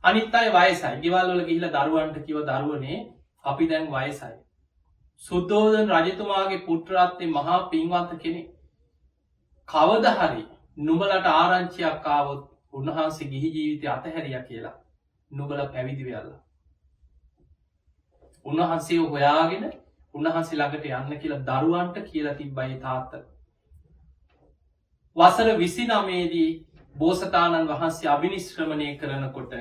[0.03, 2.99] අනිත් අයි වයසයි ගෙවල්වල ගිහිල දරුවන්ට කිව දරුවනේ
[3.43, 4.38] අපි දැන් වයසයි.
[5.23, 8.41] සුද්දෝදන් රජතුමාගේ පුට්‍රාත්තේ මහා පින්වන්ත කෙනෙ
[9.67, 10.45] කවද හරි
[10.82, 14.77] නුඹලට ආරංචියක් ආවොත් උන්වහන්සේ ගිහි ජීවිතය අතහැරිය කියලා
[15.32, 16.32] නුබල පැවිදි වෙල්ල.
[18.45, 19.65] උන්වහන්සේ හොයාගෙන
[20.13, 23.13] උන්වහන්සේ ළඟට යන්න කියලා දරුවන්ට කියලා තිබ්බයි තාත්ත.
[25.15, 26.49] වසර විසි නමේදී
[26.95, 29.53] බෝසතාණන් වහන්සේ අභිනිශ්‍රමණය කරනකොට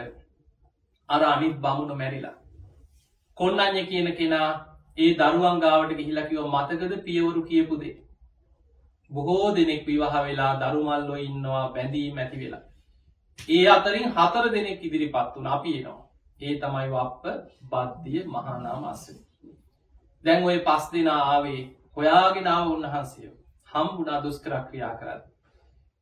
[1.08, 2.36] අර අනිත් බමුණ මැරිලා.
[3.36, 4.50] කොන්නඥ කියන කෙනා
[4.98, 7.94] ඒ දරුවන් ගාවට ගිහිලකිව මතකද පියවරු කියපුදේ.
[9.11, 12.64] බොහෝ දෙනෙක් විවාහ වෙලා දරුමල්ලො ඉන්නවා බැඳී මැති වෙලා.
[13.48, 16.00] ඒ අතරින් හතර දෙනෙක් ඉදිරි පත් වන අපි එනවා.
[16.40, 17.24] ඒ තමයි වප්ප
[17.64, 19.04] බද්ධිය මහානාම අස්ස.
[20.24, 21.61] දැන් ඔය පස් දෙෙන ආවේ
[21.96, 23.30] හොයාගෙනාව උන්වහන්සය
[23.68, 25.22] හම්බුනා දුස්කරක්‍රියා කරත්.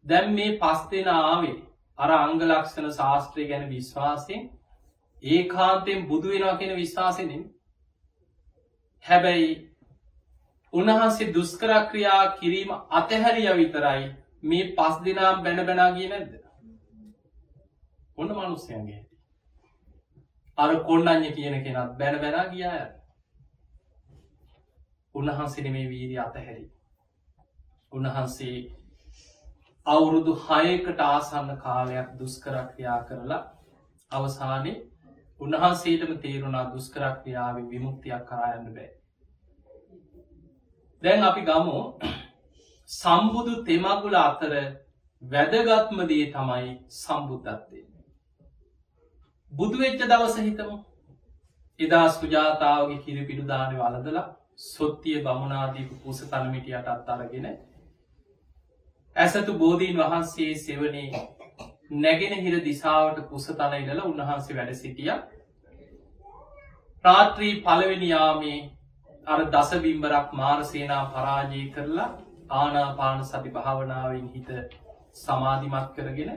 [0.06, 1.56] දැම් මේ පස් දෙෙන ආවේ
[1.98, 4.42] අර අංගලක්ෂණ ශාස්ත්‍රය ගැන විශ්වාසයෙන්
[5.22, 7.44] ඒ කාන්තයෙන් බුදු වෙනවා කියෙන විශ්වාසනෙන්
[9.06, 9.50] හැබැයි
[10.72, 14.04] උන්වහන්සේ දුස්කරක්‍රියා කිරීම අතහැරිය විතරයි
[14.44, 16.32] මේ පස් දෙනම් බැන බැනාගිය නැද්ද?
[18.18, 19.00] ඔන්න මනුස්්‍යයන්ගේ
[20.58, 22.86] අර කොන්්ඩඥ කියන කෙනත් බැන බැනා ගිය ඇ
[25.14, 26.64] උන්වහන්සේ මේ වීරී අතහැරි.
[27.92, 28.56] උන්වහන්සේ
[29.86, 33.42] අවුරුදු හයකට ආසන්න කාලයක් දුස්කරක්‍රියා කරලා
[34.10, 34.72] අවසානය
[35.40, 38.95] උන්වහන්සේටම තේරුණා දුස්කරක්‍රියාව විමුක්තියක් කරයන්න බෑ.
[41.06, 41.76] දැන් අපි ගමු.
[42.88, 44.52] සම්බුදු තෙමගුල අතර
[45.22, 47.80] වැදගත්මදේ තමයි සම්බුද්ධත්වය.
[49.52, 50.76] බුදුවෙච්ච දවස හිතමු.
[51.80, 54.26] එදා සුජාතාවගේ කිරි පිඩුදානය වලදලා
[54.64, 57.48] සොත්තිය බමුණනාදීපු පුස තනමිටියට අත් අරගෙන
[59.16, 61.08] ඇසතු බෝධීන් වහන්සේ සෙවනේ
[61.98, 65.12] නැගෙන හිර දිසාවට පුස තන ඉලල උන්වහන්සේ වැඩ සිටිය.
[67.04, 68.58] ප්‍රාත්‍රී පලවෙනියාමේ
[69.26, 72.10] අර දසබිම්බරක් මාරසේනා පරාජය කරලා
[72.54, 74.50] ආනාපාන සති භාවනාවෙන් හිත
[75.16, 76.30] සමාධිමත් කරගෙන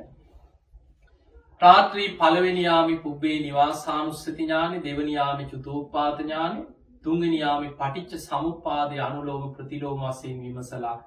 [1.62, 6.65] රාත්‍රී පලවෙනියාමි පුබ්බේ නිවාසානුස්සති ඥානෙ දෙවනියාමි චුතෝපාතඥානෙ
[7.04, 10.97] තුංගනියාමි පටිච්ච සමුපාදය අනුලෝම ප්‍රතිලෝම වසයෙන් විමසලා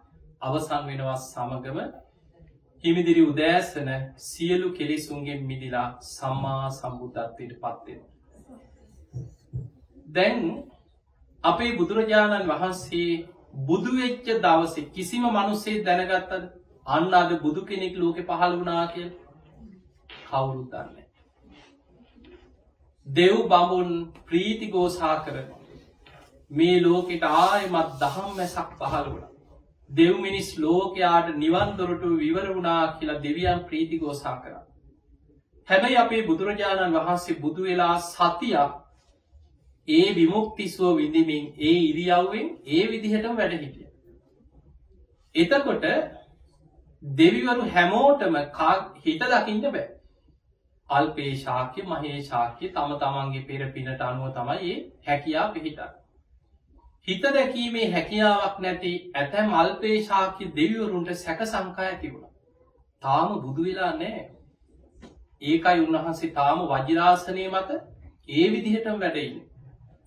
[0.42, 1.78] අවසන් වෙනවස් සමගම
[2.84, 8.00] හිමිදිරි උදෑසන සියලු කෙලෙසුන්ගෙන් මිදිලා සම්මා සම්බුද්ධත්වයට පත්වෙන.
[10.08, 10.40] දැන්
[11.44, 13.24] අපේ බුදුරජාණන් වහන්සේ
[13.62, 16.44] බුදුවෙච්ච දවස කිසිම මනුස්සේ දැනගත්තද
[16.88, 19.10] අන්න අද බුදු කෙනෙක් ලෝක පහළ වුණා කියල්
[20.26, 20.96] කවුරුදන්න.
[23.06, 23.90] දෙව් බමුන්
[24.24, 25.36] ප්‍රීතිගෝසා කර
[26.50, 29.26] මේ ලෝකෙට ආයමත් දහම් මැසක් පහළ වුණ.
[29.90, 34.54] දෙව් මිනිස් ලෝකයාට නිවන්දොරට විවර වුණා කියලා දෙවියන් ප්‍රීතිගෝසා කර.
[35.68, 38.81] හැබැයි අපේ බුදුරජාණන් වහන්සේ බුදු වෙලා සතියක්
[39.88, 43.88] ඒ විමුක්තිස්ව විඳමින් ඒ ඉරියව්වෙන් ඒ විදිහටම වැඩ හිටිය.
[45.34, 45.84] එතකොට
[47.02, 48.36] දෙවිවරු හැමෝටම
[48.98, 49.88] හිත දකිින්ට බෑ.
[50.90, 55.80] අල්පේ ශාක්‍ය මහේ ශාක්‍ය තම තමන්ගේ පෙර පිනට අනුව තමයි ඒ හැකියා පිහිට.
[57.08, 62.28] හිත දැකීමේ හැකියාවක් නැති ඇතැම් අල්පේ ශාක්‍ය දෙවිවරුන්ට සැක සංකා ඇතිවුණ.
[63.02, 64.20] තාම බුදු වෙලා නෑ.
[65.42, 67.80] ඒකයි උන්වහන්සේ තාම වජිරාසනය මත
[68.30, 69.40] ඒ විදිහටම වැඩයින්න.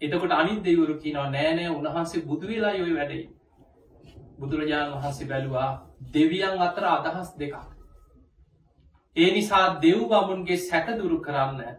[0.01, 3.23] එතකොට අනිත් දෙවරු කියනවා නෑනෑ උන්වහන්සේ බුදු වෙලා යොයි වැඩයි.
[4.39, 5.69] බුදුරජාණන් වහන්සේ බැලවා
[6.13, 7.55] දෙවියන් අතර අදහස් දෙකක්.
[9.15, 11.77] ඒ නිසා දෙව් බමුන්ගේ සැකදුරු කරන්න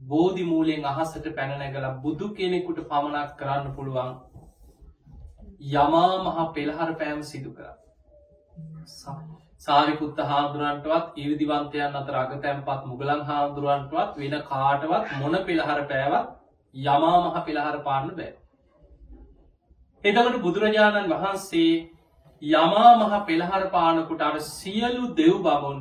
[0.00, 4.14] බෝධි මූලෙන් අහසට පැනනැගල බුදු කෙනෙකුට පමණක් කරන්න පුළුවන්
[5.74, 7.68] යමා මහා පෙළහර පෑම සිදු කර.
[9.58, 16.37] සාරිකුත්ත හාදුරන්ටවත් ඉරිදිවන්තයන් අතර අග තැන්පත් මුගලන් හාදුරුවන්ටවත් වෙන කාටවත් මොන පෙළහර පෑවත්
[16.74, 18.32] යමා මහ පෙළහර පාන්න බෑ.
[20.04, 21.72] එතකට බුදුරජාණන් වහන්සේ
[22.42, 25.80] යමා මහ පෙළහර පානකුට අර සියලු දෙව් බමුන්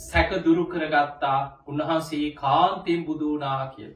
[0.00, 3.92] සැක දුරු කරගත්තා උන්වහන්සේ කාන්තයෙන් බුදුනා කියල්.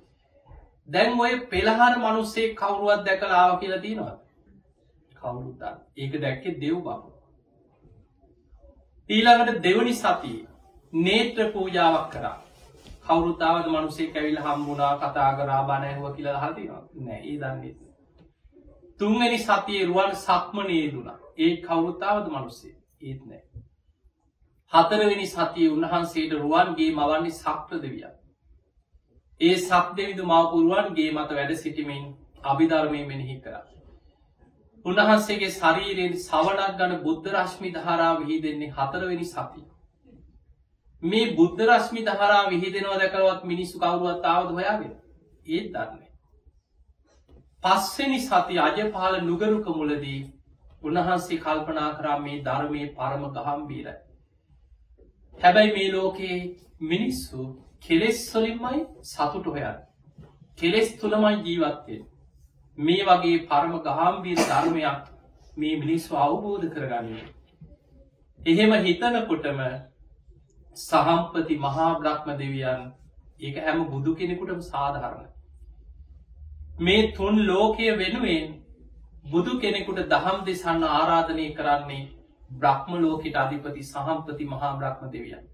[0.88, 4.16] දැන් ඔය පෙළහර මනුස්සේ කවුරුවත් දැකලාව කියලා තියෙනවා.
[5.16, 7.11] කවුරුත්තා ඒක දැක්කෙ දෙව් බමු.
[9.11, 10.40] ඊළඟට දෙවනි සතිය
[10.92, 12.38] නේත්‍ර පූජාවක් කරා
[13.05, 17.75] කවරුතාවද මනුසේ කැවිල් හම්බුණා කතා කරා බණැහුව කියලා හතිනවා නෑ ඒ දන්නේ
[19.01, 23.43] තුන්ගනි සතියේ රුවන් සක්මනයේ දුනා ඒ කවුරුතාවද මනුස්සේ ඒත් නෑ.
[24.73, 28.05] හතරවෙනි සතිය උන්වහන්සේට රුවන්ගේ මවන්නේ සක්්‍ර දෙවිය
[29.41, 32.05] ඒ සක් දෙවිදු මවපුරුවන්ගේ මත වැඩ සිටිමින්
[32.45, 33.57] අභිධර්මය මෙනෙහි කර.
[34.85, 39.67] උන්වහන්සේගේ ශරීරයෙන් සවනක් ගන බුද්ධ රශ්මි දහරා විහි දෙන්නේ හතරවෙනි සතිය.
[41.03, 44.93] මේ බුද්ධ රශ්මි දහරා විහිදෙනවා දැකරවත් මිනිස්සු කවරුවත් ආවද හොයාගෙන
[45.49, 46.11] ඒත් දන්නේ.
[47.65, 50.21] පස්සනි සති අජ පාල නුගරුක මුලදී
[50.83, 53.97] උන්වහන්සේ කල්පනා කරා මේ ධර්මය පරම ගහම්බීරයි.
[55.38, 56.41] හැබැයි මේ ලෝකයේ
[56.83, 59.77] මිනිස්සු කෙලෙස්වලින්මයි සතුට හොයන්.
[60.59, 61.97] කෙලෙස් තුළමයි ජීවත්තය.
[62.79, 65.03] මේ වගේ පරම ගහම්බීර ධර්මයක්
[65.57, 67.27] මේ මිනිස්සු අවබෝධ කරගන්නේ.
[68.41, 69.61] එහෙම හිතනකොටම
[70.77, 72.83] සහම්පති මහා බ්‍රහ්ම දෙවියන්
[73.41, 75.29] ඒක හැම බුදු කෙනෙකුටම සාධහරණ.
[76.79, 78.63] මේ තුන් ලෝකය වෙනුවෙන්
[79.27, 82.09] බුදු කෙනෙකුට දහම් දෙසන්න ආරාධනය කරන්නේ
[82.53, 85.45] බ්‍රහ්ම ලෝකට අධිපති සහම්පති මහා බ්‍රහ්ම දෙවියන්.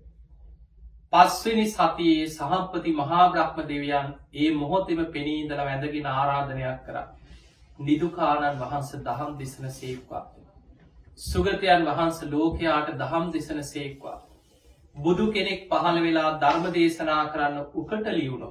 [1.13, 6.97] පස්වනි සතියේ සහම්පති මහා බ්‍රහ්ම දෙවියන් ඒ මොහොතෙම පෙනීදල වැඳගෙන ආරාධනයක් කර.
[7.81, 10.25] නිදුකාණන් වහන්ස දහම් දෙසන සේක්වා.
[11.19, 14.19] සුගතයන් වහන්ස ලෝකයාට දහම් දෙසන සේක්වා.
[14.99, 18.51] බුදු කෙනෙක් පහළ වෙලා ධර්ම දේශනා කරන්න උකට ලියවුණො.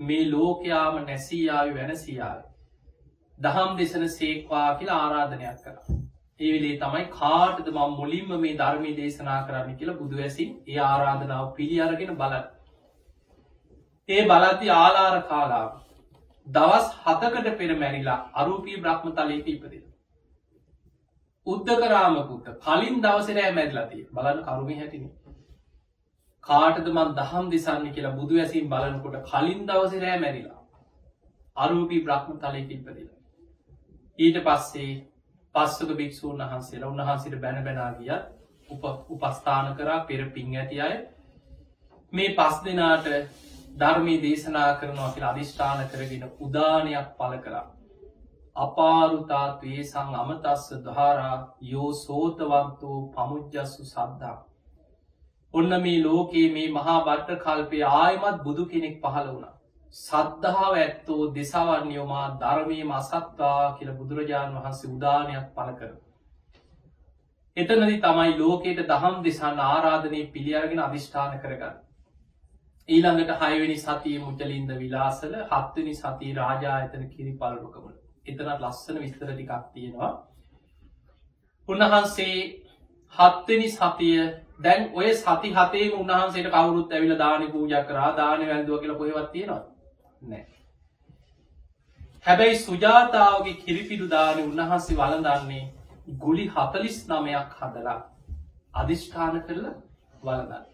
[0.00, 2.40] මේ ලෝකයාම නැසීයාව වෙනසියාව.
[3.38, 5.76] දහම් දෙසන සේක්වා කියලා ආරාධනයක් කර.
[6.40, 11.80] ඒවිලේ තමයි කාටද මම් මුලින්ම මේ ධර්මී දේශනා කරන්න කියලා බුදු ඇසින් ඒ ආරාධනාව පිළි
[11.80, 12.36] අරගෙන බල.
[14.08, 15.72] ඒ බලති ආලාර කාලාව.
[16.46, 19.84] දවස් හතකට පෙර මැරිලා අරූපී බ්‍රහ්ම තලයක ඉපදිල.
[21.46, 25.23] උද්ධකරාමකුත්ත කලින් දවසරෑ මැදලතිය බලන්න කරුමි හැටිනේ
[26.46, 30.60] කාටද මන් දහම් දෙසන්න කියලා බුදු ඇසින් බලනකොට කලින් දවසරෑ මැරිලා
[31.56, 33.08] අරූපී බ්‍රහ්ම තලයක ඉපදිල.
[34.18, 34.92] ඊට පස්සේ
[35.54, 38.12] පස්සක භික්‍ෂූන් වහන්සේලා උන්වහන්සිට බැන බැනාගිය
[39.10, 40.94] උපස්ථාන කරා පෙර පින් ඇති අය
[42.12, 43.10] මේ පස් දෙනාට
[43.78, 47.66] ධර්මී දේශනා කරනවා කියලා අධිෂ්ඨාන කරගෙන උදානයක් පල කලා.
[48.56, 51.36] අපාරුතාත්වේ සං අමතස්ස දහරා
[51.68, 54.36] යෝ සෝතවන්තු පමුද්ජස්සු සද්ධා.
[55.54, 59.50] ඔන්න මේ ලෝකයේ මේ මහා බට්ට කල්පය ආයමත් බුදු කෙනෙක් පහළ වුණ.
[59.94, 65.92] සද්ධාව ඇත්තෝ දෙසාවන්යෝමා ධර්මය මසත්තා කියල බුදුරජාණන් වහන්සේ උදානයක් පල කර.
[67.56, 71.76] එතනදි තමයි ලෝකයට දහම් දෙසන්න ආරාධනය පිළියරගෙන අධිෂ්ඨාන කරගන්න.
[72.88, 79.70] ඊළඟට හයවෙනි සතිය මුචලින්ද විලාසල හත්වනි සති රාජා ඇතන කිරි පලරුකමට එතනත් ලස්සන විස්තර ටිකක්
[79.72, 80.10] තියෙනවා
[81.68, 82.36] උන්වහන්සේ
[83.16, 84.18] හත්වනි සතිය
[84.60, 89.62] දැන් ඔය සති හතේ උන්හන්සේට කවුරුත් ඇවිල දාන පූජ කරා දාන වැල්දුව කියලා කොහෙවත් තියෙනවා
[90.24, 90.44] නෑ
[92.26, 95.64] හැබැයි සුජාතාවගේ කිරිපිඩු දාන උන්වහන්සේ වලදන්නේ
[96.20, 97.98] ගුලි හතලිස් නමයක් හදලා
[98.74, 99.66] අධිෂ්ඨාන කරල
[100.22, 100.64] වලදන්න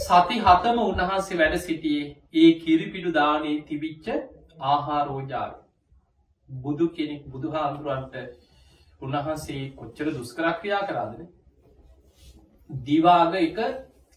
[0.00, 4.12] සති හතම උන්වහන්සේ වැඩ සිටියේ ඒ කිරිපිඩු දානයේ තිබිච්ච
[4.66, 5.56] ආහාරෝජාව
[6.48, 8.14] බුදු කෙනෙක් බුදු හාමුදුරුවන්ට
[9.00, 11.28] උන්වහන්සේ කොච්චර දුස්කරක්‍රියා කරාදන
[12.70, 13.58] දිවාග එක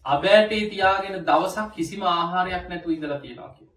[0.06, 3.68] අබෑටේ තියාගෙන දවසක් කිසිම ආහාරයක් නැතු ඉඳල තියෙනවා කිය.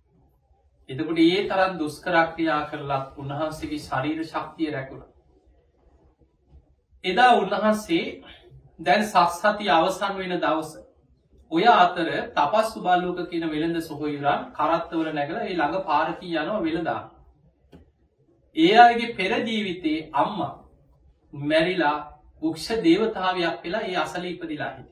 [0.88, 5.04] එතකොට ඒ තරන් දුස්කරක්‍රියා කරලත් උන්වහන්සේගේ ශරීර ශක්තිය රැකුණ.
[7.04, 8.02] එදා උන්වහන්සේ
[8.80, 10.72] දැන් සක්සති අවසන් වෙන දවස
[11.52, 17.00] ඔය අතර තපස් සුබල්ලෝක කියන වෙළඳ සොහොයුරන් කරත්තවල නැගල ඒ ළඟ පාරකී යනවා වෙළදා.
[18.56, 20.63] ඒ අයගේ පෙරජීවිතේ අම්ම
[21.42, 21.96] මැරිලා
[22.42, 24.90] උක්ෂ දේවතාවයක් වෙලා ඒ අසල ඉපදිලා හිට.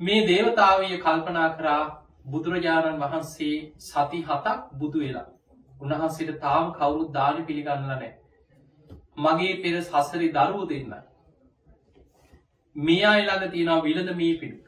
[0.00, 1.82] මේ දේවතාවය කල්පනා කරා
[2.26, 5.28] බුදුරජාණන් වහන්සේ සති හතක් බුදු වෙලා.
[5.80, 8.10] උන්වහන්සේට තාම කවුරුත් දාන පිළිගන්නල නෑ.
[9.18, 10.92] මගේ පෙර සසරි දරුව දෙන්න.
[12.76, 14.58] මේ අයිළඟ තියෙනවා විලද මේ පිඩු.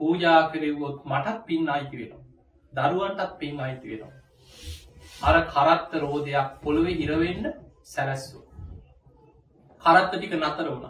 [0.00, 2.24] පූජා කරෙව්වොත් මටත් පින් අයිති වෙනවා.
[2.72, 4.14] දරුවන්ටත් පින් අයිති වෙනවා.
[5.22, 7.52] අර කරත්ත රෝධයක් පොළොවෙ හිරවෙන්න
[7.84, 8.45] සැලැස්සු.
[9.82, 10.86] කරත්ත ටික නතර වුණ.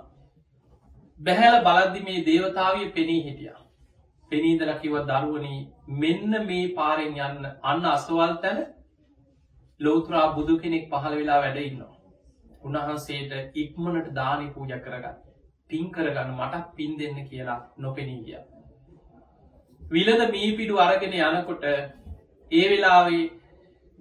[1.21, 3.53] බැහැල බලද්දි මේ දේවතාවිය පෙනී හිටිය.
[4.33, 5.61] පෙනීදල කිව දරුවනී
[5.97, 8.59] මෙන්න මේ පාරෙන් යන්න අන්න අසවල් තැන
[9.81, 11.95] ලෝතුරා බුදු කෙනෙක් පහළ වෙලා වැඩඉන්නවා.
[12.63, 15.17] උන්වහන්සේට ඉක්මනට දානි පූජ කරගන්න.
[15.71, 18.45] පින් කරගන්න මටත් පින් දෙන්න කියලා නොපෙනී ගියා.
[19.83, 23.25] විලද මීපිඩු අරගෙන යනකොට ඒ වෙලාවේ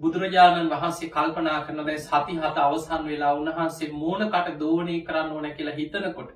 [0.00, 5.76] බුදුරජාණන් වහන්සේ කල්පනා කරන දැ සති හත අවසන් වෙලා උන්වහන්සේ මෝනකට දෝනය කරන්න ඕන කියලා
[5.76, 6.32] හිතනකොට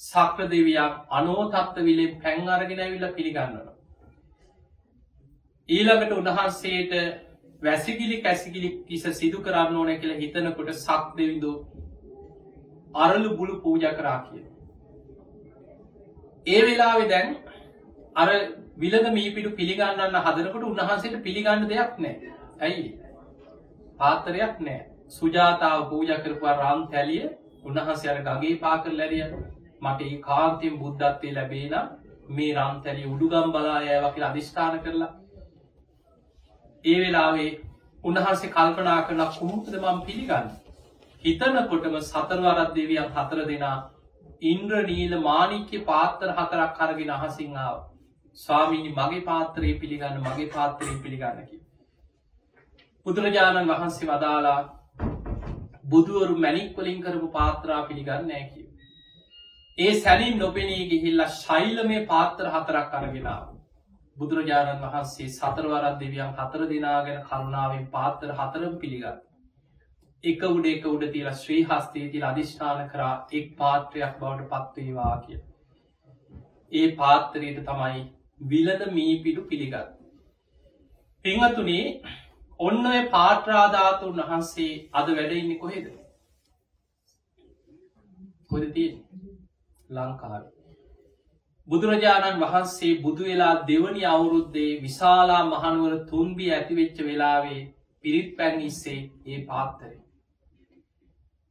[0.00, 3.56] සක්‍ර දෙවියක් අනෝතත්ව විලෙන් පැන් අරගෙන ඇවිල්ල පිළිගන්නන.
[5.68, 6.94] ඊළඟට උන්වහන්සේට
[7.62, 11.52] වැසිගිලි කැසිගිලි කිස සිදු කරන්න ඕන කියලා හිතනකොට සක් දෙවිදු
[12.98, 14.44] අරලු බුලු පූජ කරා කිය.
[16.46, 17.36] ඒ වෙලාවෙ දැන්
[18.16, 18.30] අර
[18.78, 22.84] විලද මීපිටු පිළිගන්නන්න හදනකට උන්වහන්සේට පිළිගන්න දෙයක් නෑ ඇයි?
[23.98, 24.80] පාතරයක් නෑ.
[25.10, 27.28] සුජාතාව පූජ කරපුවා රම් තැලිය
[27.64, 29.32] උන්වහන්සේ අර ගගේ පාකර ලැරියන
[29.82, 31.74] මට ඒ කාන්තයෙන් බුද්ධත්වය ලැබේන
[32.30, 35.10] මේ රම් තැලිය උඩුගම් බලා යෑවකිල අධිෂ්ඨාන කරලා.
[36.84, 37.50] ඒ වෙලාවේ
[38.04, 40.48] උන්වහන්සේ කල්පනා කරන කුමුක්ද මම් පිළිගන්න.
[41.24, 43.76] හිතනකොටම සතරවරත් දෙවියන් හතර දෙනා
[44.44, 47.76] ඉන්ද්‍ර නීල මානික්‍ය පාත්තර හතරක් කරගෙන අහසිංාව
[48.38, 51.65] ස්වාමීනි මගේ පාත්‍රයේ පිළිගන්න මගේ පාත්‍රයේ පිළිගන්නකි.
[53.06, 54.60] බුදුරජාණන් වහන්සේ වදාලා
[55.84, 58.64] බුදුවරු මැනික්වලින් කරපු පාත්‍රා පිළිගන්න නෑකිව.
[59.78, 63.44] ඒ සැනින් නොපෙනී ගිහිල්ල ශෛල මේ පාත්‍ර හතරක් අරගෙනාව.
[64.16, 69.22] බුදුරජාණන් වහන්සේ සතරවරත් දෙවියන් හතර දෙනාගෙන කරුණාවෙන් පාත්තර හතරම් පිළිගන්න.
[70.24, 75.40] එක උඩ එක උඩ තියල ශ්‍රී හස්තේ තිල අධිෂ්ඨාන කරා එක් පාත්‍රයක් බවට පත්වේවා කිය.
[76.72, 78.04] ඒ පාත්තරයට තමයි
[78.50, 79.90] විලද මීපිඩු පිළිගත්.
[81.24, 81.84] පිංහතුනේ
[82.60, 85.86] ඔන්න ඔය පාට්‍රාධාතුන් වහන්සේ අද වැඩඉන්න කොහෙද
[88.48, 88.90] කොද තිය
[89.90, 90.44] ලංකාව
[91.68, 97.60] බුදුරජාණන් වහන්සේ බුදු වෙලා දෙවනි අවුරුද්දේ විශාලා මහනුවර තුන්බිය ඇතිවෙච්ච වෙලාවේ
[98.04, 99.98] පිරිත් පැන් ඉස්සේ ඒ පාත්තරේ.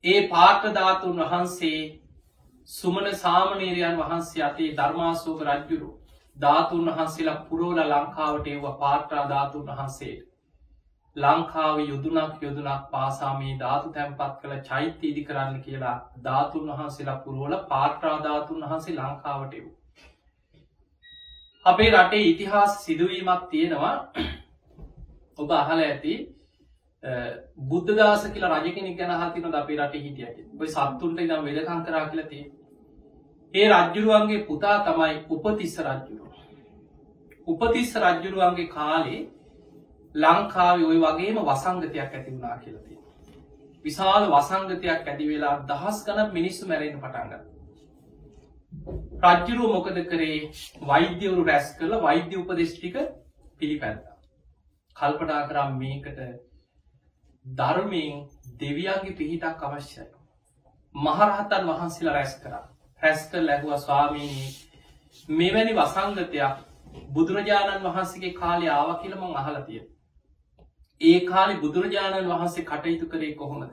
[0.03, 1.79] ඒ පාටධාතුන් වහන්සේ
[2.69, 5.91] සුමන සාමනීරයන් වහන්සේ අතේ ධර්මාසෝක රජ්ජුරු
[6.37, 10.34] ධාතුන් වහන්සේලා පුරෝල ලංකාවට ඒව පාත්‍රා ධාතුන් වහන්සේට.
[11.15, 18.63] ලංකාව යුදුනක් යොදුනක් පාසාමී ධාතු තැන්පත් කළ චෛත්‍ය ඉදි කරන්න කියලා ධාතුන් වහන්සේලා පුරුවල පාත්‍රාධාතුන්
[18.63, 19.65] වහන්සේ ලංකාවට එව්.
[21.65, 23.95] අපේ රටේ ඉතිහාස සිදුවීමක් තියෙනවා.
[25.37, 26.15] ඔබ අහල ඇති
[27.63, 32.45] බුද්ධදාස කියලා රජකෙනෙක් ගැන හතින අපේ රට හිටිය ඔයි සත්තුන්ට ඉදම් වෙදකං කරා කියලතිේ
[33.53, 36.27] ඒ රජ්ජුරුවන්ගේ පුතා තමයි උපතිස්ස රජ්ජුරු
[37.47, 39.21] උපතිස්ස රජ්ජුරුවන්ගේ කාලේ
[40.15, 42.97] ලංකාව ඔය වගේම වසංගතයක් ඇති වුණා කියලති.
[43.85, 47.33] විශාල වසංගතයක් ඇති වෙලා දහස් ගන මිනිස්සු මැරෙන පටන්ග.
[49.25, 50.39] රජ්ජුරුව මොකද කරේ
[50.83, 52.95] වෛද්‍යවරු රැස් කළ වෛද්‍ය උපදෙෂ්ටික
[53.57, 54.03] පිළිපැත්ත.
[54.95, 56.19] කල්පනා කරම් මේකට
[57.45, 58.21] ධර්මයෙන්
[58.59, 60.05] දෙවියන්ගේ පිහිටක් අවශ්‍යයි.
[60.95, 62.63] මහරහතන් වහන්සේලා රැස් කරා
[63.01, 64.51] රැස්ක ලැබුව ස්වාමීනී
[65.33, 66.55] මෙවැනි වසංගතයක්
[67.09, 69.81] බුදුරජාණන් වහන්සේගේ කාලය ආව කියලම අහලතිය.
[71.01, 73.71] ඒ කාලි බුදුරජාණන් වහන්සේ කටයුතු කරේ කොහොමද.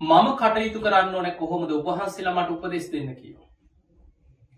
[0.00, 3.46] මම කටයුතු කරන්න ඕන කොහොමද උපහන්සේලා මට උපදෙස් දෙන්න කියෝ.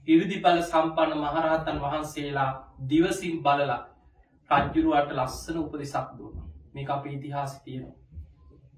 [0.08, 2.50] ඉරිදි බල සම්පන්න මහරහතන් වහන්සේලා
[2.86, 3.80] දිවසින් බලලා
[4.50, 6.42] රජ්ජුරුවට ලස්සන උපදෙසක් දුන්න
[6.74, 7.96] මේ අප ඉතිහාස තියෙනවා.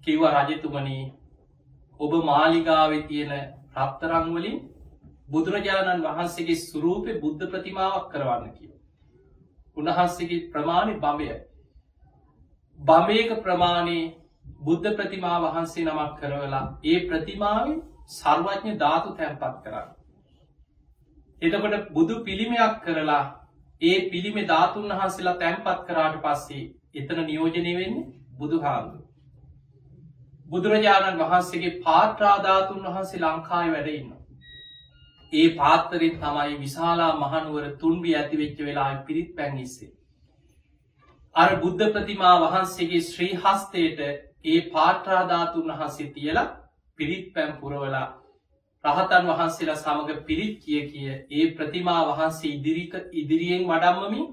[0.03, 1.05] කිව්ව රජතුමනී
[2.01, 3.33] ඔබ මාලිගාව තියෙන
[3.77, 4.61] රත්තරංවලින්
[5.29, 8.73] බුදුරජාණන් වහන්සේගේ සුරූපය බුද්ධ ප්‍රතිමාවක් කරවන්න කිය.
[9.77, 11.29] උන්වහන්සේගේ ප්‍රමාණි බමය
[12.79, 14.13] බමයක ප්‍රමාණයේ
[14.61, 17.71] බුද්ධ ප්‍රතිමා වහන්සේ නමක් කරවලා ඒ ප්‍රතිමාව
[18.11, 19.89] සර්වඥ ධාතු තැන්පත් කරන්න.
[21.43, 23.23] එතකොට බුදු පිළිමයක් කරලා
[23.83, 26.65] ඒ පිළිමෙ ධාතුන් වහන්සේලා තැන්පත් කරාට පස්සේ
[26.95, 29.05] එතන නියෝජනය වෙන්නේ බුදු හාමුදුරු.
[30.47, 34.13] බුදුරජාණන් වහන්සේගේ පාත්‍රාධාතුන් වහන්සේ ලංකායි වැඩඉන්න.
[35.33, 39.93] ඒ පාත්තරින් තමයි විශාලා මහනුවර තුන්බි ඇතිවෙච්ච වෙලා පිරිත් පැන්නිස්සේ.
[41.37, 44.01] අර බුද්ධ ප්‍රතිමා වහන්සේගේ ශ්‍රී හස්තයට
[44.47, 46.45] ඒ පාත්‍රාධාතුන් වහන්සේ තියලා
[46.99, 48.05] පිරිත් පැම් පුරවලා
[48.85, 54.29] රහතන් වහන්සේලා සමඟ පිරිත් කිය කිය ඒ ප්‍රතිමා වහන්සේ ඉදිරික ඉදිරියෙන් වඩම්මමින්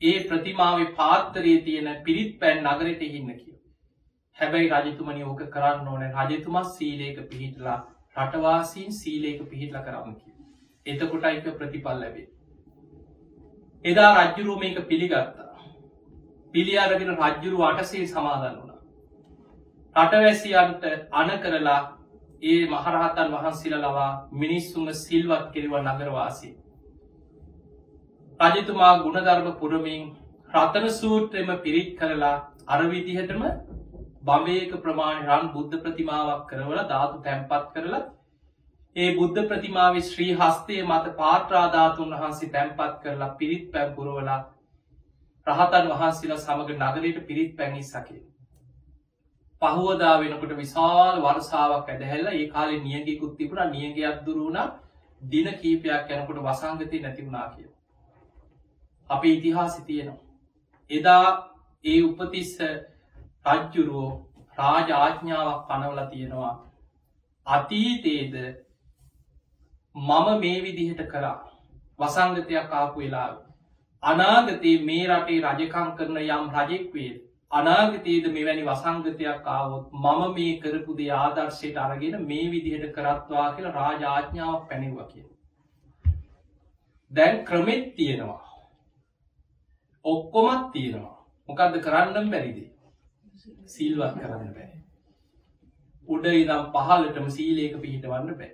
[0.00, 3.56] ඒ ප්‍රතිමාවේ පාත්තරයේ තියෙන පිරිත් පැන් නගරට හින්න කිය.
[4.36, 7.78] හැබැයි රජතුමනි ඕක කරන්න ඕන රජතුමත් සීලේක පිහිටලා
[8.16, 10.34] රටවාසීන් සීලේක පිහිටල කරන්න කිය.
[10.86, 12.26] එතකොට එක ප්‍රතිපල් ලැබේ.
[13.84, 15.49] එදා රජ්ජුරුව මේක පිළිගත්තා.
[16.54, 18.78] පිළියාරගෙන රජ්ජුරු අටසේ සමාදන් වුණා.
[19.96, 21.80] රටවැසියන්ට අන කරලා
[22.42, 26.54] ඒ මහරහතන් වහන්සිල ලවා මිනිස්සුම සිල්වත් කෙරව නගරවාසී.
[28.40, 30.06] රජතුමා ගුණධර්ම පුරමින්
[30.52, 32.36] රතන සූත්‍රයම පිරිත් කරලා
[32.68, 33.42] අරවිදිහටම
[34.22, 38.00] බමයක ප්‍රමාණ රන් බුද්ධ ප්‍රතිමාවක් කරවල ධාතු තැන්පත් කරලා
[38.96, 44.40] ඒ බුද්ධ ප්‍රතිමාව ශ්‍රී හස්තය මත පාත්‍රාධාතුන් වහන්සේ තැන්පත් කරලා පිරිත් පැම්පුරවලා
[45.46, 48.22] රහතන් වහන්සේලා සමඟ නගරයට පිරිත් පැණි සකේ.
[49.62, 54.58] පහුවදා වෙනකට විශාල් වර්සාාවක් ඇදහැල්ල ඒ කාලෙ නියගෙකුත් තිබුණ නියගයක් දුරුණ
[55.22, 57.68] දින කීපයක් යැනකොට වසංගතය නැතිවුණා කිය.
[59.10, 60.24] අප ඉතිහාසි තියෙනවා.
[60.90, 61.26] එදා
[61.84, 62.56] ඒ උපතිස්ස
[63.46, 64.10] රජ්ජුරුවෝ
[64.58, 66.54] රාජ ආඥාවක් පනවල තියෙනවා
[67.46, 68.34] අතීතේද
[69.94, 71.38] මම මේ විදිහට කරා
[71.98, 73.30] වසංගතයක් ආපු වෙලා
[74.02, 77.10] අනාගතයේ මේ රටේ රජකං කරන යම් රජෙක්වේ
[77.50, 84.68] අනාගතයේද මෙවැනි වසංගතයක් ආවොත් මම මේ කරපු දේ ආදර්ශයට අරගෙන මේ විදිහට කරත්වා කියලා රාජාඥාවක්
[84.68, 85.26] පැනිව කිය.
[87.12, 88.44] දැන් ක්‍රමෙත් තියෙනවා.
[90.04, 91.16] ඔක්කොමත් තියෙනවා
[91.48, 92.70] මොකක්ද කරන්නම් බැරිදේ.
[93.66, 94.70] සීල්වත් කරන්න බෑ.
[96.08, 98.52] උඩ ඉදම් පහලටම සීලේක පිහිටවන්න බෑ.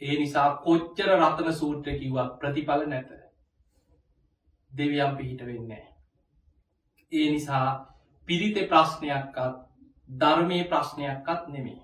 [0.00, 3.17] ඒ නිසා කොච්චර රතන සූත්‍ර කිව්වක් ප්‍රතිඵල නැත.
[4.72, 5.84] දෙවියම් පිහිට වෙන්නේ.
[7.12, 7.66] ඒ නිසා
[8.28, 9.38] පිරිතෙ ප්‍රශ්නයක්කත්
[10.08, 11.80] ධර්මය ප්‍රශ්නයක්කත් නෙමේ.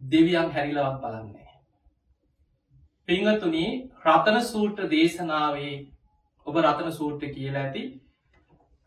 [0.00, 1.50] දෙවියන් හැරිලවත් බලන්නේ.
[3.08, 3.66] පිංහතුනි
[4.04, 5.74] රතන සූට්‍ර දේශනාවේ
[6.46, 7.84] ඔබ රතන සූට්‍ර කියලා ඇති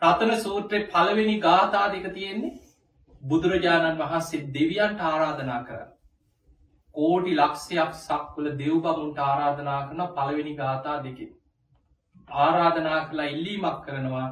[0.02, 2.58] රතන සූත්‍රය පළවෙනි ගාථා දෙක තියෙන්නේ
[3.22, 5.80] බුදුරජාණන් වහන්සේ දෙවියන්ට ආරාධනා කර
[6.96, 11.20] කෝටි ලක්ෂයක් සක්වල දෙව්බමුන්ට ආරාධනා කරන පළවෙනි ගාථා දෙක
[12.28, 14.28] ආරාධනා කලා ඉල්ලීමක් කරනවා.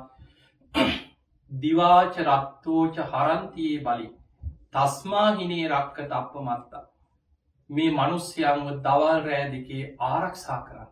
[1.51, 4.09] දිවාච රක්තෝච හරන්තියේ බලි.
[4.73, 6.85] තස්මාහිනේ රක්ක තප්ප මත්තා
[7.69, 10.89] මේ මනුස්්‍යයන්ව දවල් රෑ දෙකේ ආරක්ෂා කරන්න.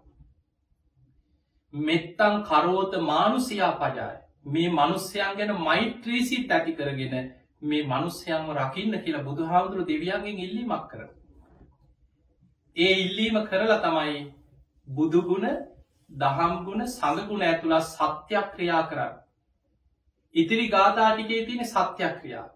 [1.74, 4.18] මෙත්තං කරෝත මානුසියා පජාය.
[4.46, 7.16] මේ මනුස්්‍යයන් ගැන මෛත්‍රීසිත් ඇති කරගෙන
[7.64, 11.02] මේ මනුස්්‍යයන්ම රකින්න කියලා බුදු හාමුදුරු දෙවියන්ගෙන් ඉල්ලීමක් කර.
[12.78, 14.18] ඒ ඉල්ලීම කරලා තමයි
[14.88, 15.48] බුදුගුණ
[16.14, 19.14] දහම්ගුණ සඟගුණ ඇතුළා සත්‍යයක් ක්‍රියා කරන්න.
[20.36, 22.48] ඉතිරි ගාථාටිකේ තියෙන සත්‍යයක් ක්‍රියා.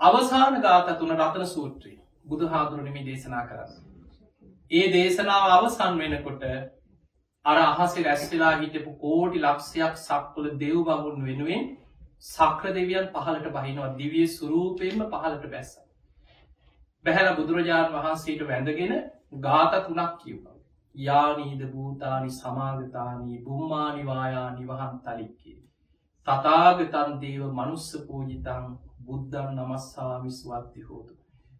[0.00, 3.72] අවසාන ගාත තුන රතන සූත්‍රී බුදු හාදුරනමි දේශනා කරන්න.
[4.70, 6.42] ඒ දේශනාව අවසන් වෙනකොට
[7.44, 11.64] අර අහසේ රැස්වෙලා හිටපු කෝටි ලක්ෂයක් සක්වල දෙව් බමුන් වෙනුවෙන්
[12.26, 15.72] සක්‍ර දෙවියන් පහලට බහිනවා දිවිය සුරූපයෙන්ම පහලට බැස්ස.
[17.04, 18.94] බැහැල බුදුරජාණන් වහන්සේට වැඳගෙන
[19.40, 20.47] ගාත තුනක් කිව්වා.
[20.98, 25.58] යානීද භූතානි සමාගතානී බුම්මානිවායා නිවහන් තලික්කේ.
[26.26, 28.66] තතාගතන් දේව මනුස්ස පූජිතන්
[29.04, 31.14] බුද්ධන් නමස්සා විස්වත්ති හෝතු.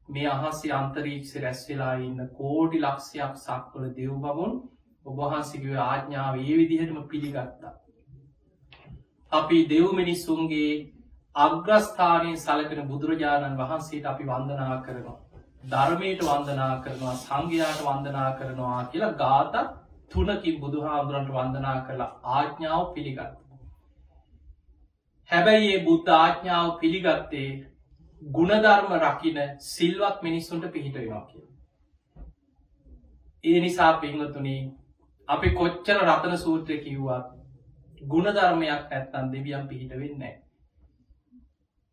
[0.08, 4.54] මේ අහසේ අන්තරීක්ෂ රැස් වෙලා ඉන්න කෝඩි ලක්ෂයක් සක්වල දෙව් බමුන්
[5.06, 7.74] ඔබහන්සිකව ආඥාව ඒ විදිහටම පිළිගත්තා.
[9.32, 10.72] අපි දෙව් මිනිස්සුන්ගේ
[11.36, 15.18] අග්‍රස්ථානයෙන් සලකන බුදුරජාණන් වහන්සේට අපි වන්දනා කරනවා.
[15.64, 19.54] ධර්මයට වන්දනා කරනවා සංඝයාට වන්දනා කරනවා කියලා ගාත
[20.10, 23.34] තුනකින් බුදුහාමුදුරන්ට වන්දනා කරලා ආඥාව පිළිගත්.
[25.30, 27.48] හැබැයි ඒ බුද්ධ ආඥාව පිළිගත්තේ
[28.22, 31.46] ගුණධර්ම රකින සිල්වත් මිනිස්සුන්ට පිහිටවෙනවා කිය.
[33.44, 34.60] ඒ නිසා පිංහතුනේ
[35.28, 37.26] අපි කොච්චර රතන සූත්‍රය කිව්වත්
[38.02, 40.34] ගුණධර්මයක් ඇත්තන් දෙවියම් පිහිට වෙන්නේ.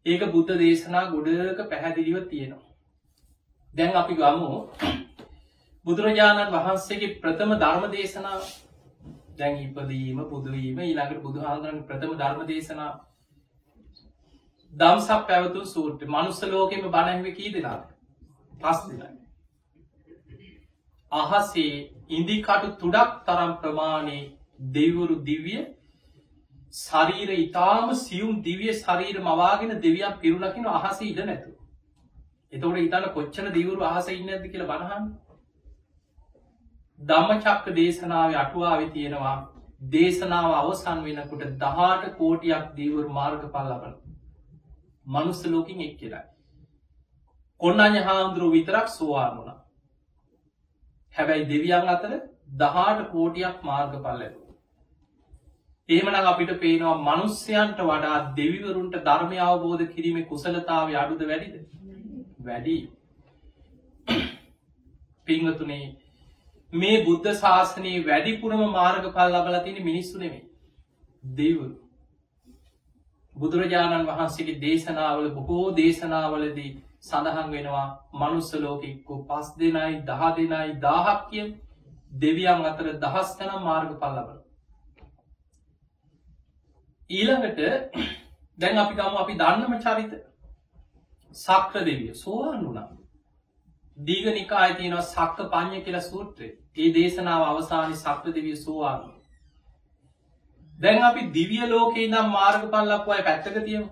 [0.05, 2.64] ඒක බුද්ධ දේශනා ගොඩක පැහැදිලිව තියෙනවා.
[3.75, 4.51] දැන් අපි ගමු.
[5.85, 8.37] බුදුරජාණන් වහන්සේගේ ප්‍රථම ධර්ම දේශනා
[9.35, 12.93] දැන් ඉපදීම පුදුවීම ඊළඟට බුදුහාන්දුරන් ප්‍රථම ධර්ම දේශනා
[14.73, 17.83] දම්සක් පැවතු සූට්‍ර මනුස්ස ලෝකෙම බණහිව කී දෙනාද?
[18.59, 19.15] පස් දෙනයි
[21.11, 21.73] අහසේ
[22.11, 24.19] ඉදිකටු තුඩක් තරම් ප්‍රමාණය
[24.71, 25.61] දෙවරු දිවිය
[26.73, 31.55] ශරීර ඉතාම සියුම් දිවිය ශරීර මවාගෙන දෙවියන් පිරුණකින අහස ඉඩ නැතු
[32.55, 35.09] එතකොට ඉතන කොච්චන දීවරු අහස ඉන්න ඇද කියල බණහන්
[36.99, 39.35] දම්ම චක්ක දේශනාව අටුවාව තියෙනවා
[39.89, 43.99] දේශනාව අවසන් වෙනකොට දහට කෝටියක් දීවරු මාර්ග පල් ලබන
[45.07, 46.23] මනුස්ස ලෝකින් එක් කියලයි
[47.61, 49.51] කොන්නඥ හාමුදුරුව විතරක් සෝවාන් වුණ.
[51.13, 52.17] හැබැයි දෙවියන් අතර
[52.55, 54.35] දහට කෝටියක් මාර්ග පල් ලැබ
[55.89, 61.55] එහෙමන අපිට පේනවා මනුස්්‍යයන්ට වඩා දෙවිවරුන්ට ධර්මය අවබෝධ කිරීම කුසලතාව අඩුද වැඩිද?
[62.45, 62.77] වැඩි
[65.25, 65.85] පිංහතුනේ
[66.73, 70.43] මේ බුද්ධ ශාසනයේ වැඩිපුරම මාර්ග පල් ලබල තියෙන මිනිස්සු නෙමේ
[71.33, 71.69] දෙවරු
[73.35, 76.71] බුදුරජාණන් වහන්සේගේ දේශනාවල බොහෝ දේශනාවලදී
[77.01, 81.47] සඳහන් වෙනවා මනුස්ස ලෝකෙක්කු පස් දෙනයි දහ දෙනයි දාහක් කිය
[82.17, 84.37] දෙවියන් අතර දහස් තනම් මාර්ග පල්ලබල
[87.09, 87.59] ඊළඟට
[88.57, 90.13] දැන් අපි ගම අපි දන්නම චරිත.
[91.35, 92.87] සක්‍ර දෙවිය සෝවාන් වුණා.
[93.97, 96.47] දීග නිකාය තියෙනවා සක්ක පං්ඥ කියල සූත්‍රය.
[96.75, 99.03] ඒ දේශනාව අවසානි සක්‍ර දෙවිය සෝවාන්
[100.79, 103.87] දැන් අපි දිවිය ලෝකේ නම් මාර්ග පල්ලක් අය පැත්තක තියමු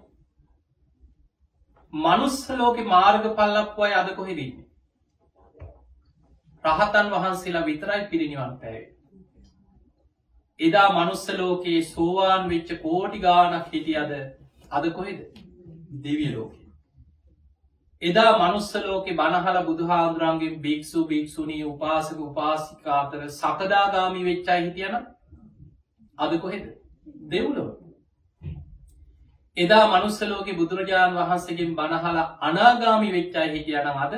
[1.93, 4.65] මනුස්ස ලෝක මාර්ග පල්ලක් අය අද කොහෙදන්නේ
[6.63, 8.89] රහතන් වහන්සේලා විතරයි පිරිනිවන් පැවේ
[10.59, 14.11] එදා මනුස්ස ලෝකයේ සෝවාන් වෙච්ච කෝටි ගානක් හිටිය අද
[14.71, 15.19] අද කොහෙද?
[15.99, 16.72] දෙවිය ලෝකේ.
[18.03, 24.95] එදා මනුස්ස ලෝකෙ බණහල බුදුහාන්දුරන්ගේ භික්ෂු භික්ෂුණී උපාසක උපාසිකාතර සකදාගාමි වෙච්චා හිටියන?
[26.17, 26.65] අද කොහෙද?
[27.27, 27.69] දෙව්ලෝ
[29.57, 34.13] එදා මනුස්සලෝක බුදුරජාණන් වහන්සේගෙන් බණහල අනාගාමි වෙච්චා හිටියන අද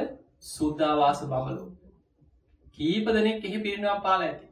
[0.45, 1.69] සුද්ධවාස බවලෝ
[2.73, 4.45] කීප දෙනෙක් එහි පිරිනවා පාල ඇති.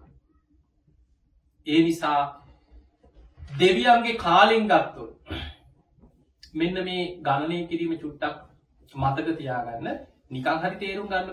[1.68, 2.22] ඒ නිසා
[3.58, 5.04] දෙවියන්ගේ කාලෙන් ගත්තු
[6.54, 8.53] මෙන්න මේ ගණනය කිරීම චුට්ටක්
[8.96, 9.89] මතක තියාගන්න.
[10.30, 11.30] නිකං හරි තේරුම් ගන්න.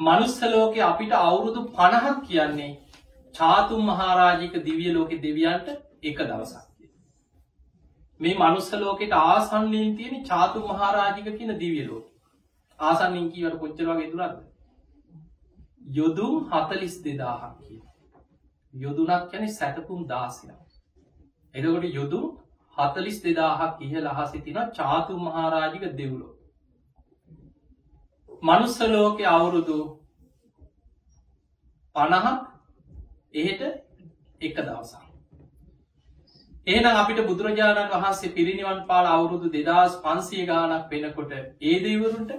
[0.00, 2.72] මනුස්සලෝක අපිට අවුරුදු පණහක් කියන්නේ
[3.34, 5.68] චාතුම් මහාරාජික දිවිය ලෝක දෙවියන්ට
[6.02, 6.66] එක දවසක්.
[8.20, 12.06] මේ මනුස්සලෝකට ආසන්නයෙන් තියෙන චාතු මහාරාජික කියන දිවිය ලෝක.
[12.78, 14.36] ආසන්නින් කීවට කොච්චර වගේ දුරද
[15.90, 17.80] යොදුම් හතලිස් දෙදාහක් කිය
[18.74, 20.50] යොදුනක් යැන සැතපුම් දාසින
[21.54, 22.26] එදකොට යොදුම්
[22.76, 26.32] හතලිස් දෙදාහක් ඉහල අහසි තින චාතු මහාරාජික දෙව්ලෝ.
[28.42, 29.78] මනුස්සලෝක අවුරුදු
[31.96, 32.38] පණහක්
[33.34, 33.62] එහෙට
[34.40, 35.04] එක දවසා.
[36.66, 42.32] ඒනම් අපිට බුදුරජාණන් වහන්සේ පිරිනිවන් පාල අවුරුදු දෙදස් පන්සිය ගානක් වෙනකොට ඒ දේවරුන්ට